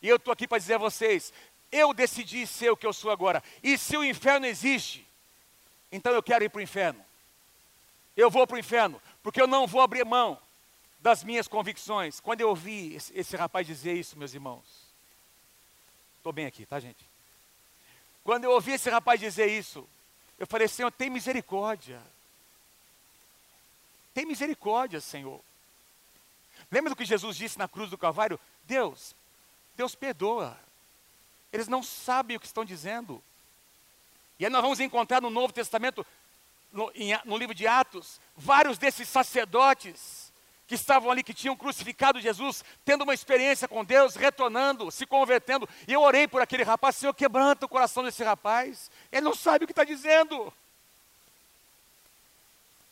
[0.02, 1.34] E eu estou aqui para dizer a vocês:
[1.72, 3.44] eu decidi ser o que eu sou agora.
[3.62, 5.06] E se o inferno existe,
[5.92, 7.04] então eu quero ir para o inferno.
[8.16, 10.38] Eu vou para o inferno, porque eu não vou abrir mão
[11.00, 12.20] das minhas convicções.
[12.20, 14.64] Quando eu ouvi esse, esse rapaz dizer isso, meus irmãos,
[16.18, 17.06] estou bem aqui, tá, gente?
[18.24, 19.88] Quando eu ouvi esse rapaz dizer isso,
[20.38, 22.02] eu falei, Senhor, tem misericórdia.
[24.20, 25.40] Tem misericórdia, Senhor.
[26.70, 28.38] Lembra do que Jesus disse na cruz do Calvário?
[28.66, 29.16] Deus,
[29.78, 30.60] Deus perdoa.
[31.54, 33.24] Eles não sabem o que estão dizendo.
[34.38, 36.06] E aí nós vamos encontrar no Novo Testamento,
[36.74, 40.34] no, em, no livro de Atos, vários desses sacerdotes
[40.68, 45.68] que estavam ali, que tinham crucificado Jesus, tendo uma experiência com Deus, retornando, se convertendo.
[45.88, 48.92] E eu orei por aquele rapaz, Senhor, quebranta o coração desse rapaz.
[49.14, 50.54] Ele não sabe o que está dizendo.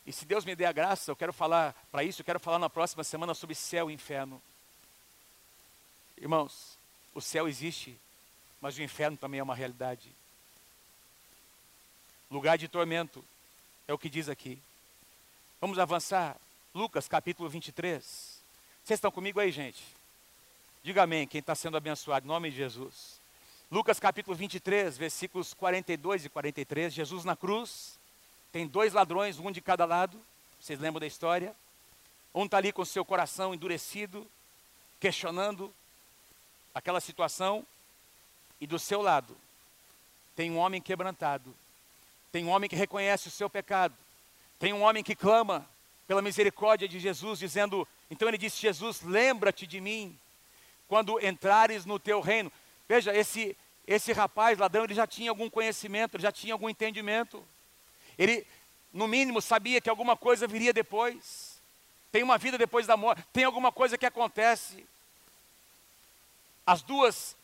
[0.07, 2.57] E se Deus me der a graça, eu quero falar para isso, eu quero falar
[2.57, 4.41] na próxima semana sobre céu e inferno.
[6.17, 6.77] Irmãos,
[7.13, 7.99] o céu existe,
[8.61, 10.09] mas o inferno também é uma realidade.
[12.31, 13.21] Lugar de tormento,
[13.85, 14.57] é o que diz aqui.
[15.59, 16.37] Vamos avançar.
[16.73, 18.01] Lucas capítulo 23.
[18.85, 19.83] Vocês estão comigo aí, gente?
[20.83, 23.19] Diga amém, quem está sendo abençoado, em nome de Jesus.
[23.69, 26.93] Lucas capítulo 23, versículos 42 e 43.
[26.93, 27.99] Jesus na cruz,
[28.51, 30.19] tem dois ladrões, um de cada lado.
[30.59, 31.55] Vocês lembram da história?
[32.33, 34.25] Um está ali com seu coração endurecido,
[34.99, 35.73] questionando
[36.73, 37.65] aquela situação.
[38.59, 39.37] E do seu lado,
[40.35, 41.53] tem um homem quebrantado,
[42.31, 43.93] tem um homem que reconhece o seu pecado.
[44.59, 45.67] Tem um homem que clama
[46.07, 50.17] pela misericórdia de Jesus, dizendo: Então ele disse: Jesus, lembra-te de mim
[50.87, 52.51] quando entrares no teu reino.
[52.87, 53.55] Veja, esse,
[53.85, 57.43] esse rapaz ladrão, ele já tinha algum conhecimento, ele já tinha algum entendimento.
[58.17, 58.45] Ele,
[58.93, 61.57] no mínimo, sabia que alguma coisa viria depois.
[62.11, 64.85] Tem uma vida depois da morte, tem alguma coisa que acontece.
[66.65, 67.35] As duas,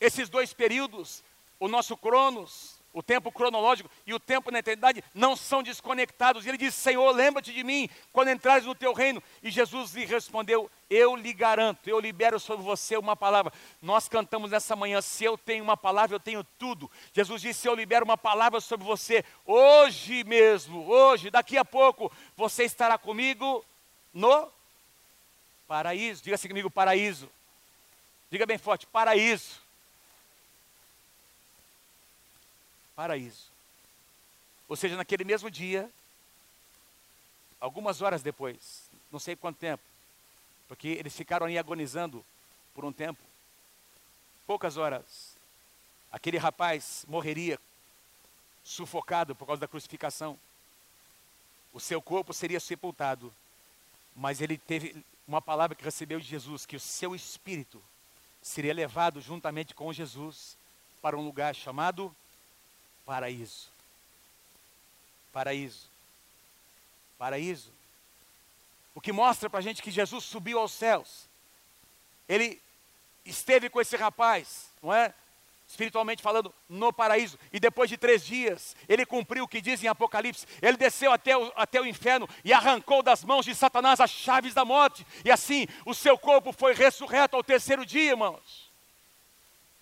[0.00, 1.22] esses dois períodos,
[1.58, 6.44] o nosso Cronos, o tempo cronológico e o tempo na eternidade não são desconectados.
[6.44, 9.22] E ele disse: Senhor, lembra-te de mim quando entrares no teu reino.
[9.42, 13.52] E Jesus lhe respondeu: Eu lhe garanto, eu libero sobre você uma palavra.
[13.80, 16.90] Nós cantamos nessa manhã: Se eu tenho uma palavra, eu tenho tudo.
[17.12, 22.64] Jesus disse: Eu libero uma palavra sobre você hoje mesmo, hoje, daqui a pouco, você
[22.64, 23.64] estará comigo
[24.12, 24.50] no
[25.68, 26.24] paraíso.
[26.24, 27.30] Diga assim comigo: paraíso.
[28.30, 29.69] Diga bem forte: paraíso.
[33.00, 33.44] Paraíso.
[34.68, 35.90] Ou seja, naquele mesmo dia,
[37.58, 39.82] algumas horas depois, não sei quanto tempo,
[40.68, 42.22] porque eles ficaram ali agonizando
[42.74, 43.18] por um tempo,
[44.46, 45.34] poucas horas,
[46.12, 47.58] aquele rapaz morreria
[48.62, 50.38] sufocado por causa da crucificação.
[51.72, 53.32] O seu corpo seria sepultado,
[54.14, 57.82] mas ele teve uma palavra que recebeu de Jesus, que o seu espírito
[58.42, 60.54] seria levado juntamente com Jesus
[61.00, 62.14] para um lugar chamado
[63.10, 63.66] Paraíso.
[65.32, 65.88] Paraíso.
[67.18, 67.72] Paraíso.
[68.94, 71.28] O que mostra para a gente que Jesus subiu aos céus.
[72.28, 72.62] Ele
[73.24, 75.12] esteve com esse rapaz, não é?
[75.66, 77.36] Espiritualmente falando, no paraíso.
[77.52, 80.46] E depois de três dias, ele cumpriu o que diz em Apocalipse.
[80.62, 84.54] Ele desceu até o, até o inferno e arrancou das mãos de Satanás as chaves
[84.54, 85.04] da morte.
[85.24, 88.70] E assim, o seu corpo foi ressurreto ao terceiro dia, irmãos.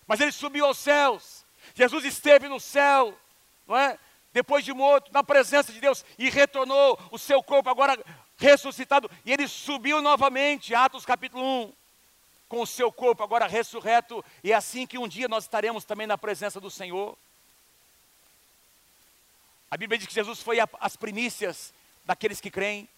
[0.06, 1.37] Mas ele subiu aos céus.
[1.78, 3.16] Jesus esteve no céu,
[3.64, 3.96] não é?
[4.32, 7.96] Depois de morto, na presença de Deus, e retornou o seu corpo agora
[8.36, 11.72] ressuscitado, e ele subiu novamente, Atos capítulo 1,
[12.48, 16.04] com o seu corpo agora ressurreto, e é assim que um dia nós estaremos também
[16.04, 17.16] na presença do Senhor.
[19.70, 21.72] A Bíblia diz que Jesus foi as primícias
[22.04, 22.88] daqueles que creem.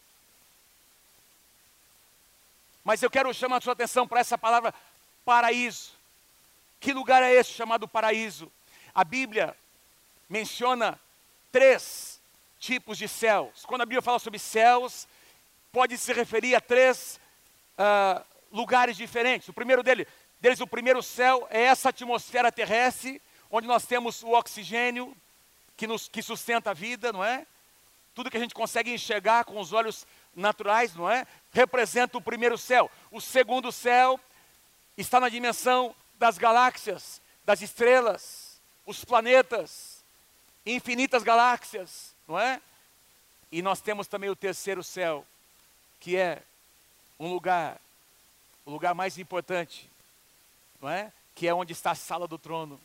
[2.82, 4.72] Mas eu quero chamar a sua atenção para essa palavra
[5.22, 5.92] paraíso.
[6.80, 8.50] Que lugar é esse chamado paraíso?
[8.94, 9.56] A Bíblia
[10.28, 10.98] menciona
[11.50, 12.20] três
[12.58, 13.64] tipos de céus.
[13.64, 15.08] Quando a Bíblia fala sobre céus,
[15.72, 17.18] pode se referir a três
[17.78, 19.48] uh, lugares diferentes.
[19.48, 20.06] O primeiro dele,
[20.40, 25.16] deles, o primeiro céu é essa atmosfera terrestre, onde nós temos o oxigênio
[25.76, 27.46] que, nos, que sustenta a vida, não é?
[28.14, 31.26] Tudo que a gente consegue enxergar com os olhos naturais, não é?
[31.52, 32.90] Representa o primeiro céu.
[33.10, 34.20] O segundo céu
[34.96, 38.39] está na dimensão das galáxias, das estrelas,
[38.90, 40.02] os planetas,
[40.66, 42.60] infinitas galáxias, não é?
[43.50, 45.24] E nós temos também o terceiro céu,
[46.00, 46.42] que é
[47.18, 47.80] um lugar,
[48.66, 49.88] o lugar mais importante,
[50.80, 51.12] não é?
[51.34, 52.80] Que é onde está a sala do trono,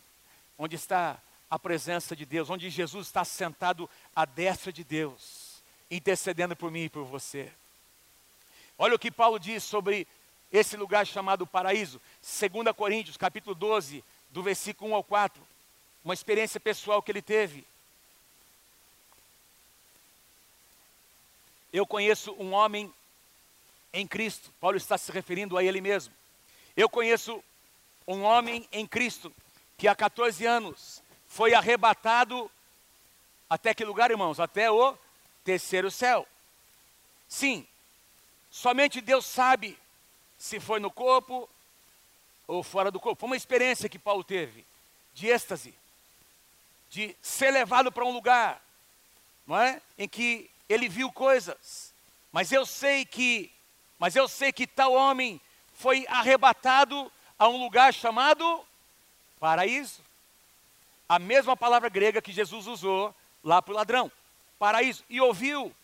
[0.58, 1.18] onde está
[1.50, 6.84] a presença de Deus, onde Jesus está sentado à destra de Deus, intercedendo por mim
[6.84, 7.52] e por você.
[8.78, 10.08] Olha o que Paulo diz sobre
[10.52, 12.00] esse lugar chamado paraíso.
[12.22, 15.55] 2 Coríntios, capítulo 12, do versículo 1 ao 4.
[16.06, 17.66] Uma experiência pessoal que ele teve.
[21.74, 22.94] Eu conheço um homem
[23.92, 24.54] em Cristo.
[24.62, 26.14] Paulo está se referindo a ele mesmo.
[26.78, 27.44] Eu conheço
[28.08, 29.34] um homem em Cristo
[29.78, 32.50] que há 14 anos foi arrebatado
[33.50, 34.40] até que lugar, irmãos?
[34.40, 34.96] Até o
[35.44, 36.28] terceiro céu.
[37.28, 37.68] Sim,
[38.52, 39.78] somente Deus sabe
[40.38, 41.50] se foi no corpo
[42.48, 43.20] ou fora do corpo.
[43.20, 44.64] Foi uma experiência que Paulo teve
[45.16, 45.74] de êxtase,
[46.96, 48.62] de ser levado para um lugar,
[49.46, 49.82] não é?
[49.98, 51.94] Em que ele viu coisas.
[52.32, 53.52] Mas eu sei que,
[54.00, 55.42] mas eu sei que tal homem
[55.74, 58.66] foi arrebatado a um lugar chamado
[59.42, 60.00] paraíso.
[61.10, 64.10] A mesma palavra grega que Jesus usou lá para o ladrão,
[64.58, 65.76] paraíso, e ouviu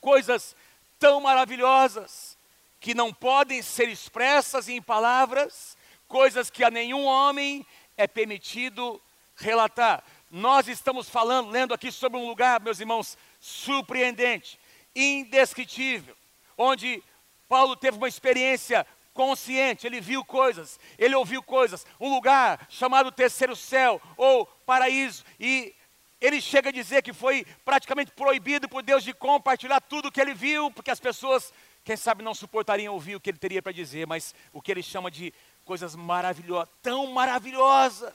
[0.00, 0.56] coisas
[0.98, 2.36] tão maravilhosas
[2.80, 5.78] que não podem ser expressas em palavras,
[6.08, 7.64] coisas que a nenhum homem
[7.96, 9.00] é permitido
[9.38, 10.02] relatar.
[10.30, 14.58] Nós estamos falando, lendo aqui sobre um lugar, meus irmãos, surpreendente,
[14.94, 16.16] indescritível,
[16.56, 17.02] onde
[17.48, 23.56] Paulo teve uma experiência consciente, ele viu coisas, ele ouviu coisas, um lugar chamado terceiro
[23.56, 25.74] céu ou paraíso, e
[26.20, 30.20] ele chega a dizer que foi praticamente proibido por Deus de compartilhar tudo o que
[30.20, 31.52] ele viu, porque as pessoas
[31.88, 34.82] quem sabe não suportariam ouvir o que ele teria para dizer, mas o que ele
[34.82, 35.32] chama de
[35.64, 38.12] coisas maravilhosas, tão maravilhosas,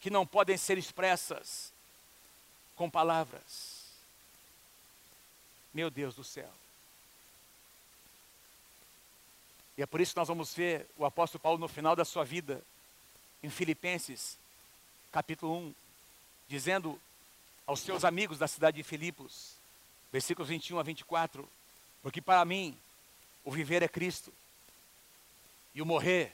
[0.00, 1.72] que não podem ser expressas
[2.76, 3.78] com palavras.
[5.74, 6.50] Meu Deus do céu.
[9.76, 12.24] E é por isso que nós vamos ver o apóstolo Paulo no final da sua
[12.24, 12.62] vida,
[13.42, 14.36] em Filipenses,
[15.12, 15.74] capítulo 1,
[16.48, 17.00] dizendo
[17.66, 19.52] aos seus amigos da cidade de Filipos,
[20.10, 21.48] versículos 21 a 24,
[22.02, 22.76] porque para mim,
[23.44, 24.32] o viver é Cristo
[25.74, 26.32] e o morrer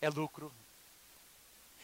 [0.00, 0.52] é lucro.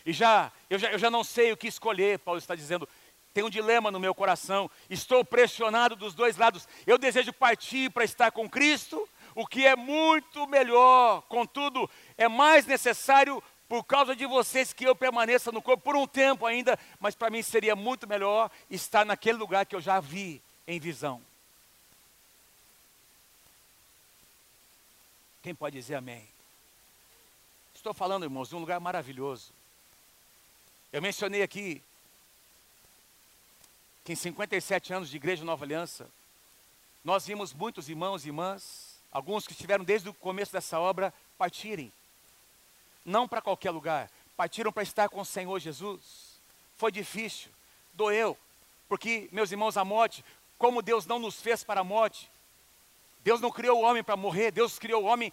[0.04, 2.88] E já eu, já, eu já não sei o que escolher, Paulo está dizendo.
[3.32, 6.68] Tem um dilema no meu coração, estou pressionado dos dois lados.
[6.86, 12.64] Eu desejo partir para estar com Cristo, o que é muito melhor, contudo, é mais
[12.64, 17.14] necessário por causa de vocês que eu permaneça no corpo por um tempo ainda, mas
[17.14, 21.20] para mim seria muito melhor estar naquele lugar que eu já vi em visão.
[25.42, 26.26] Quem pode dizer amém?
[27.74, 29.52] Estou falando, irmãos, de um lugar maravilhoso.
[30.94, 31.82] Eu mencionei aqui
[34.04, 36.08] que em 57 anos de Igreja Nova Aliança,
[37.02, 41.92] nós vimos muitos irmãos e irmãs, alguns que estiveram desde o começo dessa obra, partirem.
[43.04, 46.38] Não para qualquer lugar, partiram para estar com o Senhor Jesus.
[46.76, 47.50] Foi difícil,
[47.94, 48.38] doeu,
[48.88, 50.24] porque, meus irmãos, a morte,
[50.56, 52.30] como Deus não nos fez para a morte,
[53.24, 55.32] Deus não criou o homem para morrer, Deus criou o homem,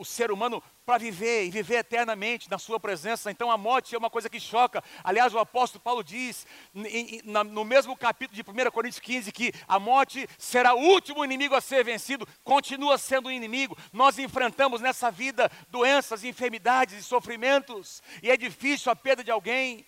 [0.00, 3.30] o ser humano, para viver e viver eternamente na sua presença.
[3.30, 4.82] Então a morte é uma coisa que choca.
[5.04, 10.26] Aliás, o apóstolo Paulo diz, no mesmo capítulo de 1 Coríntios 15, que a morte
[10.38, 13.76] será o último inimigo a ser vencido, continua sendo um inimigo.
[13.92, 19.84] Nós enfrentamos nessa vida doenças, enfermidades e sofrimentos, e é difícil a perda de alguém.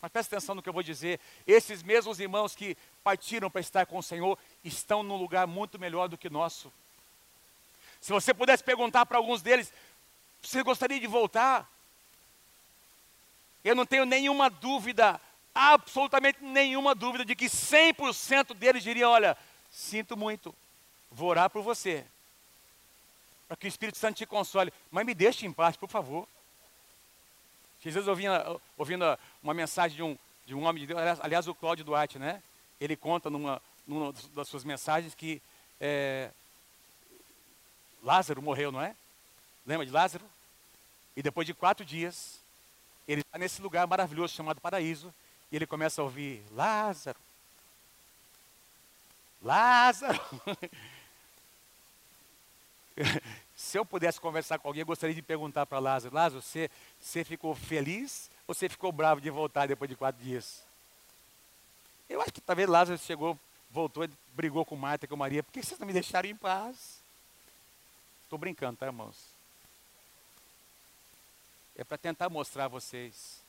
[0.00, 1.18] Mas preste atenção no que eu vou dizer.
[1.46, 6.06] Esses mesmos irmãos que partiram para estar com o Senhor estão num lugar muito melhor
[6.06, 6.72] do que nosso.
[8.00, 9.72] Se você pudesse perguntar para alguns deles,
[10.42, 11.68] você gostaria de voltar?
[13.64, 15.20] Eu não tenho nenhuma dúvida,
[15.54, 19.36] absolutamente nenhuma dúvida, de que 100% deles diriam: Olha,
[19.70, 20.54] sinto muito,
[21.10, 22.04] vou orar por você,
[23.48, 26.28] para que o Espírito Santo te console, mas me deixe em paz, por favor.
[27.82, 31.54] Vezes ouvindo, ouvindo uma mensagem de um, de um homem de Deus, aliás, aliás o
[31.54, 32.42] Cláudio Duarte, né?
[32.80, 35.40] Ele conta numa, numa das suas mensagens que
[35.80, 36.30] é,
[38.06, 38.94] Lázaro morreu, não é?
[39.66, 40.24] Lembra de Lázaro?
[41.16, 42.38] E depois de quatro dias,
[43.08, 45.12] ele está nesse lugar maravilhoso chamado paraíso,
[45.50, 47.18] e ele começa a ouvir: Lázaro,
[49.42, 50.20] Lázaro.
[53.56, 57.24] Se eu pudesse conversar com alguém, eu gostaria de perguntar para Lázaro: Lázaro, você, você
[57.24, 60.62] ficou feliz ou você ficou bravo de voltar depois de quatro dias?
[62.08, 63.36] Eu acho que talvez Lázaro chegou,
[63.68, 65.42] voltou, brigou com Marta com Maria.
[65.42, 67.04] Por que vocês não me deixaram em paz?
[68.26, 69.36] Estou brincando, tá, irmãos?
[71.76, 73.44] é para tentar mostrar a vocês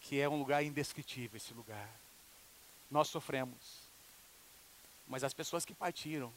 [0.00, 1.88] que é um lugar indescritível esse lugar.
[2.90, 3.54] Nós sofremos,
[5.06, 6.32] mas as pessoas que partiram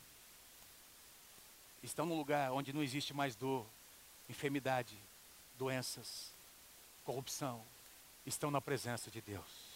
[1.82, 3.66] estão num lugar onde não existe mais dor,
[4.30, 4.96] enfermidade,
[5.58, 6.30] doenças,
[7.04, 7.64] corrupção,
[8.26, 9.74] estão na presença de Deus.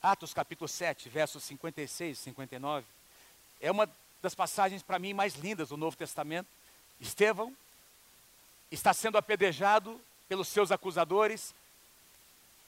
[0.00, 2.86] Atos capítulo 7, versos 56 e 59,
[3.62, 3.88] é uma
[4.20, 6.48] das passagens para mim mais lindas do Novo Testamento.
[7.00, 7.56] Estevão
[8.70, 9.98] está sendo apedrejado
[10.28, 11.54] pelos seus acusadores,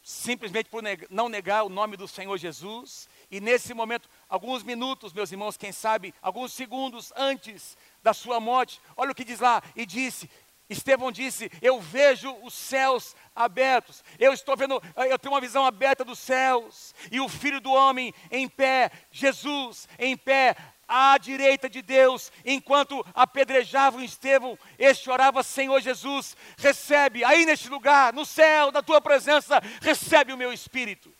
[0.03, 3.09] simplesmente por neg não negar o nome do Senhor Jesus.
[3.30, 8.80] E nesse momento, alguns minutos, meus irmãos, quem sabe, alguns segundos antes da sua morte,
[8.97, 10.30] olha o que diz lá, e disse:
[10.68, 16.05] Estevão disse: Eu vejo os céus abertos, eu estou vendo, eu tenho uma visão aberta
[16.05, 20.57] dos céus, e o filho do homem em pé, Jesus em pé,
[20.89, 28.12] à direita de Deus, enquanto apedrejavam Estevão, este orava: Senhor Jesus, recebe aí neste lugar,
[28.12, 31.12] no céu, da tua presença, recebe o meu espírito.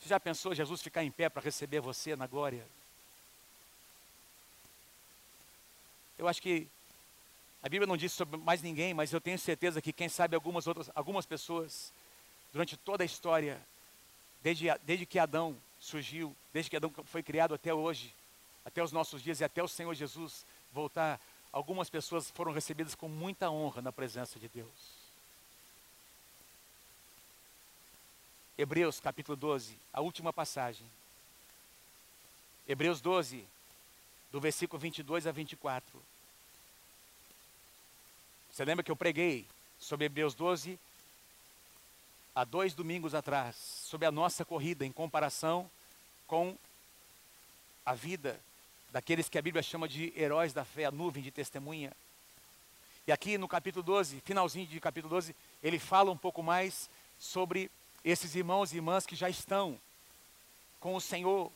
[0.00, 2.66] Você já pensou Jesus ficar em pé para receber você na glória?
[6.18, 6.66] Eu acho que
[7.62, 10.66] a Bíblia não diz sobre mais ninguém, mas eu tenho certeza que quem sabe algumas
[10.66, 11.92] outras, algumas pessoas,
[12.52, 13.60] durante toda a história,
[14.42, 18.14] desde, desde que Adão surgiu, desde que Adão foi criado até hoje,
[18.64, 21.18] até os nossos dias e até o Senhor Jesus voltar,
[21.50, 25.00] algumas pessoas foram recebidas com muita honra na presença de Deus.
[28.56, 30.86] Hebreus capítulo 12, a última passagem.
[32.68, 33.42] Hebreus 12,
[34.30, 36.00] do versículo 22 a 24.
[38.52, 39.46] Você lembra que eu preguei
[39.78, 40.78] sobre Hebreus 12
[42.34, 45.70] há dois domingos atrás, sobre a nossa corrida em comparação
[46.26, 46.56] com
[47.84, 48.40] a vida
[48.90, 51.92] daqueles que a Bíblia chama de heróis da fé, a nuvem de testemunha.
[53.06, 57.70] E aqui no capítulo 12, finalzinho de capítulo 12, ele fala um pouco mais sobre
[58.04, 59.78] esses irmãos e irmãs que já estão
[60.78, 61.50] com o Senhor.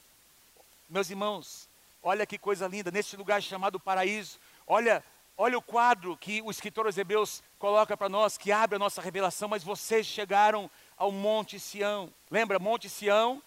[0.89, 1.69] Meus irmãos,
[2.07, 4.39] Olha que coisa linda, nesse lugar chamado paraíso.
[4.67, 5.03] Olha,
[5.37, 9.03] olha o quadro que o escritor aos Hebreus coloca para nós, que abre a nossa
[9.03, 12.13] revelação, mas vocês chegaram ao Monte Sião.
[12.31, 13.43] Lembra, Monte Sião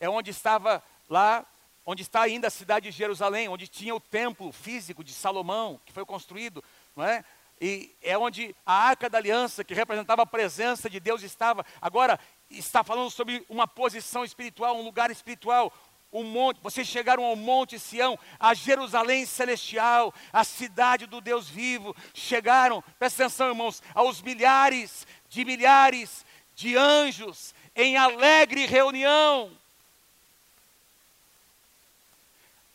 [0.00, 1.44] é onde estava lá,
[1.84, 5.92] onde está ainda a cidade de Jerusalém, onde tinha o templo físico de Salomão, que
[5.92, 6.62] foi construído,
[6.94, 7.24] não é?
[7.60, 11.64] E é onde a arca da aliança, que representava a presença de Deus, estava.
[11.80, 12.20] Agora,
[12.50, 15.72] está falando sobre uma posição espiritual, um lugar espiritual,
[16.10, 21.94] o monte, vocês chegaram ao monte Sião, a Jerusalém celestial, a cidade do Deus vivo.
[22.14, 29.56] Chegaram, presta atenção, irmãos, aos milhares de milhares de anjos em alegre reunião.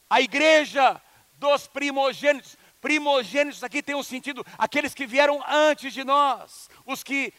[0.09, 1.01] A igreja
[1.39, 7.33] dos primogênitos, primogênitos aqui tem um sentido, aqueles que vieram antes de nós, os que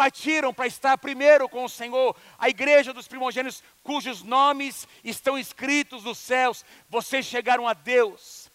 [0.00, 6.04] partiram para estar primeiro com o Senhor, a igreja dos primogênitos, cujos nomes estão escritos
[6.04, 6.64] nos céus.
[6.88, 8.50] Vocês chegaram a Deus,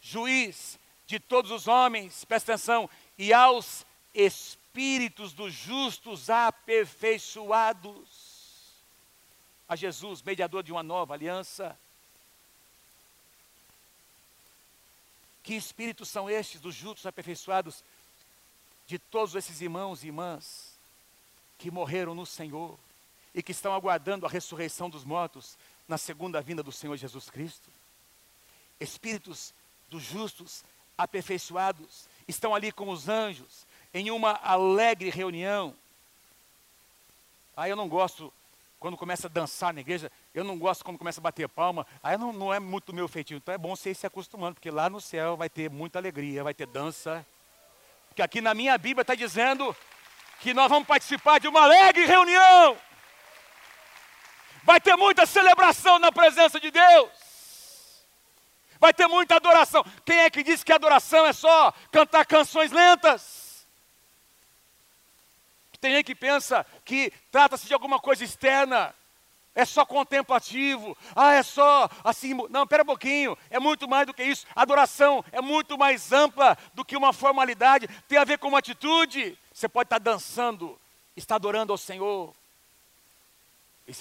[0.00, 2.88] juiz de todos os homens, presta atenção,
[3.18, 3.84] e aos
[4.14, 8.72] espíritos dos justos aperfeiçoados.
[9.68, 11.78] A Jesus, mediador de uma nova aliança.
[15.42, 17.84] Que espíritos são estes dos justos aperfeiçoados?
[18.86, 20.74] De todos esses irmãos e irmãs
[21.58, 22.78] que morreram no Senhor
[23.34, 27.70] e que estão aguardando a ressurreição dos mortos na segunda vinda do Senhor Jesus Cristo.
[28.80, 29.52] Espíritos
[29.88, 30.64] dos justos
[30.96, 35.74] aperfeiçoados estão ali com os anjos em uma alegre reunião.
[37.56, 38.32] Ah, eu não gosto
[38.78, 42.16] quando começa a dançar na igreja, eu não gosto quando começa a bater palma, aí
[42.16, 43.38] não, não é muito meu feitio.
[43.38, 46.44] Então é bom você ir se acostumando, porque lá no céu vai ter muita alegria,
[46.44, 47.24] vai ter dança.
[48.08, 49.74] Porque aqui na minha Bíblia está dizendo
[50.40, 52.76] que nós vamos participar de uma alegre reunião.
[54.62, 57.26] Vai ter muita celebração na presença de Deus.
[58.78, 59.84] Vai ter muita adoração.
[60.04, 63.66] Quem é que disse que adoração é só cantar canções lentas?
[65.80, 68.94] Tem gente que pensa que trata-se de alguma coisa externa,
[69.54, 72.34] é só contemplativo, ah, é só assim.
[72.50, 74.46] Não, pera um pouquinho, é muito mais do que isso.
[74.54, 79.38] Adoração é muito mais ampla do que uma formalidade, tem a ver com uma atitude.
[79.56, 80.78] Você pode estar dançando,
[81.16, 82.34] está adorando ao Senhor.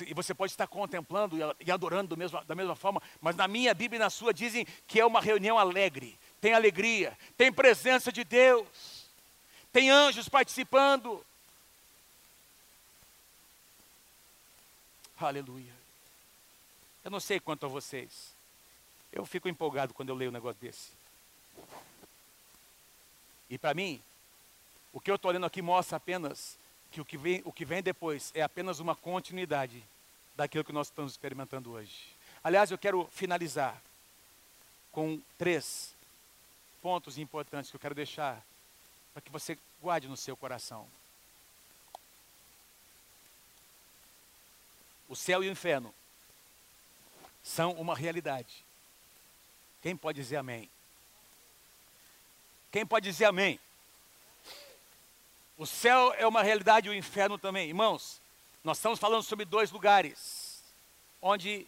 [0.05, 3.97] E você pode estar contemplando e adorando mesmo, da mesma forma, mas na minha Bíblia
[3.97, 8.67] e na sua dizem que é uma reunião alegre, tem alegria, tem presença de Deus,
[9.71, 11.25] tem anjos participando.
[15.17, 15.73] Aleluia.
[17.05, 18.33] Eu não sei quanto a vocês.
[19.09, 20.89] Eu fico empolgado quando eu leio um negócio desse.
[23.49, 24.01] E para mim,
[24.95, 26.57] o que eu estou lendo aqui mostra apenas
[26.89, 29.83] que o que, vem, o que vem depois é apenas uma continuidade
[30.37, 32.07] daquilo que nós estamos experimentando hoje.
[32.41, 33.81] Aliás, eu quero finalizar
[34.93, 35.93] com três
[36.81, 38.41] pontos importantes que eu quero deixar
[39.11, 40.87] para que você guarde no seu coração.
[45.09, 45.93] O céu e o inferno
[47.43, 48.63] são uma realidade.
[49.81, 50.69] Quem pode dizer amém?
[52.71, 53.59] Quem pode dizer amém?
[55.57, 57.69] O céu é uma realidade e o inferno também.
[57.69, 58.21] Irmãos,
[58.61, 60.61] nós estamos falando sobre dois lugares
[61.21, 61.65] onde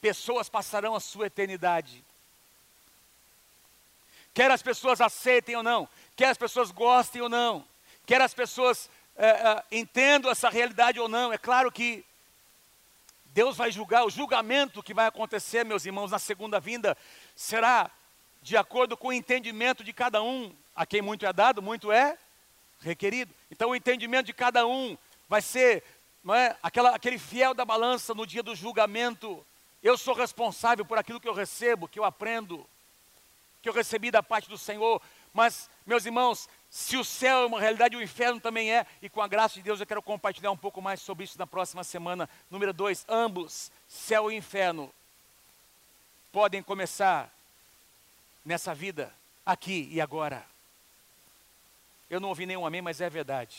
[0.00, 2.04] pessoas passarão a sua eternidade.
[4.32, 7.64] Quer as pessoas aceitem ou não, quer as pessoas gostem ou não,
[8.06, 12.04] quer as pessoas é, é, entendam essa realidade ou não, é claro que
[13.26, 16.96] Deus vai julgar, o julgamento que vai acontecer, meus irmãos, na segunda vinda,
[17.34, 17.90] será
[18.42, 20.54] de acordo com o entendimento de cada um.
[20.76, 22.16] A quem muito é dado, muito é
[22.84, 23.34] requerido.
[23.50, 24.96] Então, o entendimento de cada um
[25.28, 25.82] vai ser
[26.22, 29.44] não é, aquela, aquele fiel da balança no dia do julgamento.
[29.82, 32.66] Eu sou responsável por aquilo que eu recebo, que eu aprendo,
[33.62, 35.02] que eu recebi da parte do Senhor.
[35.34, 39.20] Mas, meus irmãos, se o céu é uma realidade, o inferno também é, e com
[39.20, 42.28] a graça de Deus eu quero compartilhar um pouco mais sobre isso na próxima semana.
[42.50, 44.92] Número dois, ambos, céu e inferno,
[46.32, 47.30] podem começar
[48.44, 49.12] nessa vida,
[49.44, 50.53] aqui e agora.
[52.08, 53.56] Eu não ouvi nenhum amém, mas é verdade.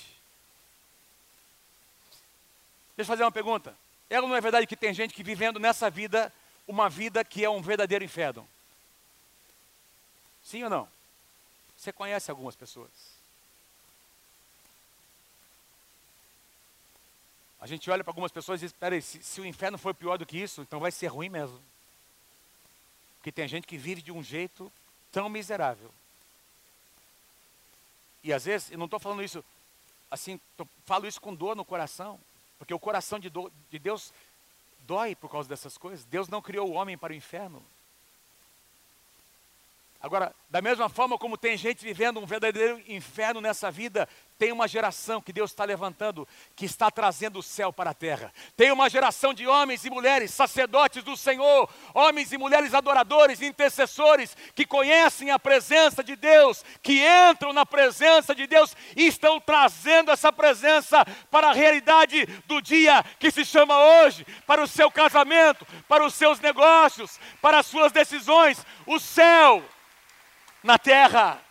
[2.95, 3.75] Deixa eu fazer uma pergunta.
[4.09, 6.31] É ou não é verdade que tem gente que vivendo nessa vida,
[6.67, 8.47] uma vida que é um verdadeiro inferno?
[10.43, 10.87] Sim ou não?
[11.75, 12.89] Você conhece algumas pessoas.
[17.59, 20.17] A gente olha para algumas pessoas e diz: peraí, se, se o inferno for pior
[20.17, 21.59] do que isso, então vai ser ruim mesmo.
[23.17, 24.71] Porque tem gente que vive de um jeito
[25.11, 25.91] tão miserável.
[28.25, 29.45] E às vezes, eu não estou falando isso
[30.09, 32.19] assim, tô, falo isso com dor no coração,
[32.57, 34.11] porque o coração de, do, de Deus
[34.79, 36.05] dói por causa dessas coisas.
[36.05, 37.63] Deus não criou o homem para o inferno.
[40.05, 44.67] Agora, da mesma forma como tem gente vivendo um verdadeiro inferno nessa vida, tem uma
[44.67, 48.31] geração que Deus está levantando, que está trazendo o céu para a terra.
[48.55, 54.37] Tem uma geração de homens e mulheres, sacerdotes do Senhor, homens e mulheres adoradores, intercessores,
[54.53, 60.11] que conhecem a presença de Deus, que entram na presença de Deus e estão trazendo
[60.11, 65.65] essa presença para a realidade do dia que se chama hoje, para o seu casamento,
[65.87, 68.63] para os seus negócios, para as suas decisões.
[68.85, 69.63] O céu
[70.65, 71.41] na terra.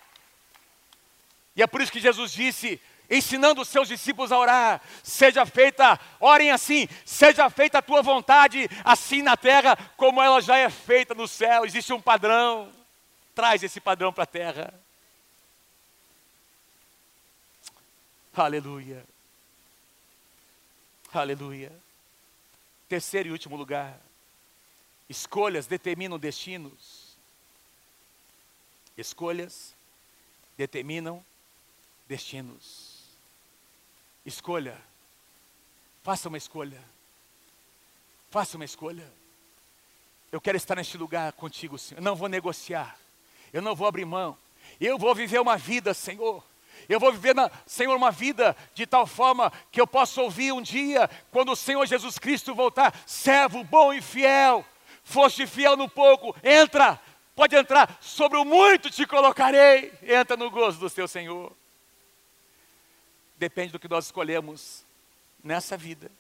[1.57, 5.99] E é por isso que Jesus disse, ensinando os seus discípulos a orar: seja feita,
[6.19, 11.15] orem assim, seja feita a tua vontade, assim na terra, como ela já é feita
[11.15, 11.65] no céu.
[11.65, 12.71] Existe um padrão,
[13.35, 14.75] traz esse padrão para a terra.
[18.37, 19.05] Aleluia.
[21.13, 21.71] Aleluia.
[22.89, 23.97] Terceiro e último lugar.
[25.09, 27.04] Escolhas determinam destinos.
[28.97, 29.75] Escolhas
[30.57, 31.25] determinam
[32.09, 33.03] destinos.
[34.25, 34.81] Escolha.
[36.03, 36.81] Faça uma escolha.
[38.31, 39.11] Faça uma escolha.
[40.31, 42.01] Eu quero estar neste lugar contigo, Senhor.
[42.01, 42.99] Eu não vou negociar.
[43.53, 44.37] Eu não vou abrir mão.
[44.81, 46.43] Eu vou viver uma vida, Senhor.
[46.89, 50.61] Eu vou viver, na, Senhor, uma vida de tal forma que eu possa ouvir um
[50.61, 54.65] dia, quando o Senhor Jesus Cristo voltar, servo bom e fiel,
[55.03, 57.01] foste fiel no pouco, entra,
[57.35, 61.53] pode entrar, sobre o muito te colocarei, entra no gozo do teu Senhor
[63.37, 64.85] depende do que nós escolhemos
[65.43, 66.11] nessa vida,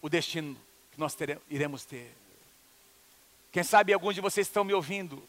[0.00, 0.54] o destino
[0.92, 2.12] que nós teremos, iremos ter.
[3.50, 5.26] Quem sabe alguns de vocês estão me ouvindo,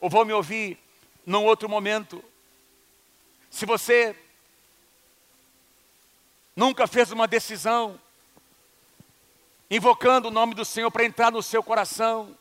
[0.00, 0.78] ou vão me ouvir
[1.24, 2.22] num outro momento.
[3.50, 4.16] Se você
[6.54, 8.00] nunca fez uma decisão,
[9.70, 12.36] invocando o nome do Senhor para entrar no seu coração,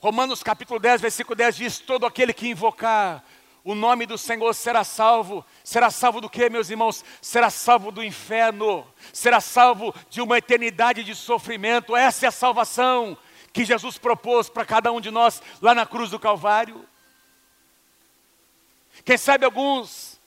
[0.00, 3.22] Romanos capítulo 10, versículo 10 diz: Todo aquele que invocar
[3.62, 5.44] o nome do Senhor será salvo.
[5.62, 7.04] Será salvo do que, meus irmãos?
[7.20, 8.86] Será salvo do inferno.
[9.12, 11.94] Será salvo de uma eternidade de sofrimento.
[11.94, 13.16] Essa é a salvação
[13.52, 16.88] que Jesus propôs para cada um de nós lá na cruz do Calvário.
[19.04, 20.18] Quem sabe alguns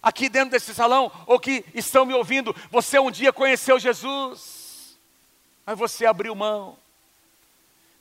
[0.00, 4.96] aqui dentro desse salão ou que estão me ouvindo, você um dia conheceu Jesus,
[5.66, 6.78] mas você abriu mão.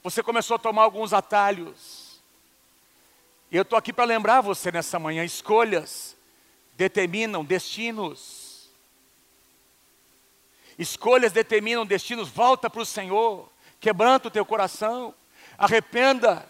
[0.03, 2.09] Você começou a tomar alguns atalhos
[3.51, 6.15] e eu estou aqui para lembrar você nessa manhã: escolhas
[6.75, 8.69] determinam destinos.
[10.77, 12.29] Escolhas determinam destinos.
[12.29, 15.13] Volta para o Senhor, quebranta o teu coração.
[15.57, 16.47] arrependa.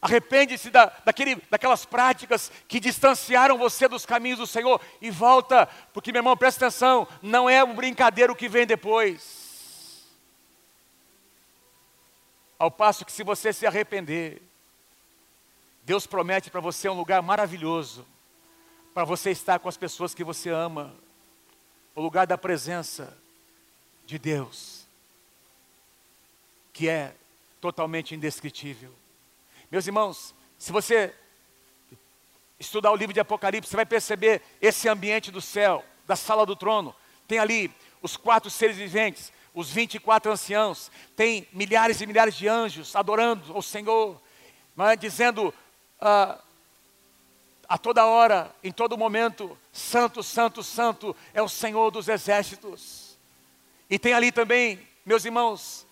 [0.00, 6.12] Arrepende-se da, daquele, daquelas práticas que distanciaram você dos caminhos do Senhor e volta, porque
[6.12, 9.43] meu irmão, presta atenção, não é um brincadeiro que vem depois.
[12.58, 14.40] Ao passo que se você se arrepender,
[15.82, 18.06] Deus promete para você um lugar maravilhoso,
[18.94, 20.94] para você estar com as pessoas que você ama,
[21.94, 23.16] o lugar da presença
[24.06, 24.86] de Deus,
[26.72, 27.14] que é
[27.60, 28.92] totalmente indescritível.
[29.70, 31.14] Meus irmãos, se você
[32.58, 36.56] estudar o livro de Apocalipse, você vai perceber esse ambiente do céu, da sala do
[36.56, 36.94] trono.
[37.26, 42.96] Tem ali os quatro seres viventes, os 24 anciãos, tem milhares e milhares de anjos
[42.96, 44.20] adorando o Senhor,
[44.78, 44.96] é?
[44.96, 45.54] dizendo
[46.00, 46.38] ah,
[47.68, 53.16] a toda hora, em todo momento, Santo, Santo, Santo é o Senhor dos exércitos.
[53.88, 55.86] E tem ali também, meus irmãos,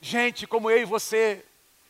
[0.00, 1.42] gente como eu e você,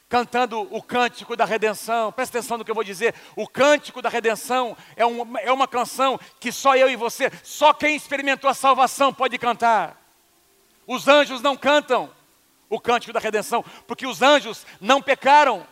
[0.09, 2.13] cantando o cântico da redenção.
[2.13, 3.15] Presta atenção no que eu vou dizer.
[3.35, 7.73] O cântico da redenção é uma, é uma canção que só eu e você, só
[7.73, 10.06] quem experimentou a salvação pode cantar.
[10.87, 12.11] Os anjos não cantam
[12.69, 15.67] o cântico da redenção, porque os anjos não pecaram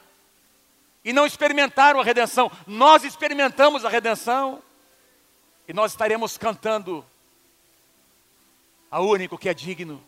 [1.04, 2.50] e não experimentaram a redenção.
[2.66, 4.62] Nós experimentamos a redenção
[5.68, 7.04] e nós estaremos cantando
[8.90, 10.02] ao único que é digno.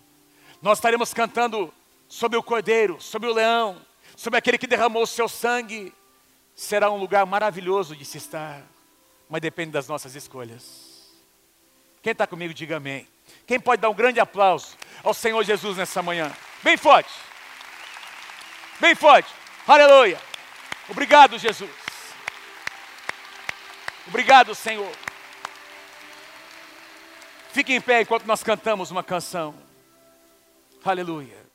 [0.62, 1.72] Nós estaremos cantando
[2.09, 3.80] sobre o cordeiro, sobre o leão,
[4.16, 5.92] sobre aquele que derramou o seu sangue.
[6.54, 8.62] Será um lugar maravilhoso de se estar,
[9.28, 11.12] mas depende das nossas escolhas.
[12.00, 13.07] Quem está comigo, diga amém.
[13.47, 16.35] Quem pode dar um grande aplauso ao Senhor Jesus nessa manhã?
[16.62, 17.11] Bem forte.
[18.81, 19.33] Bem forte.
[19.66, 20.20] Aleluia.
[20.89, 21.70] Obrigado, Jesus.
[24.07, 24.93] Obrigado, Senhor.
[27.53, 29.55] Fique em pé enquanto nós cantamos uma canção.
[30.85, 31.45] Aleluia.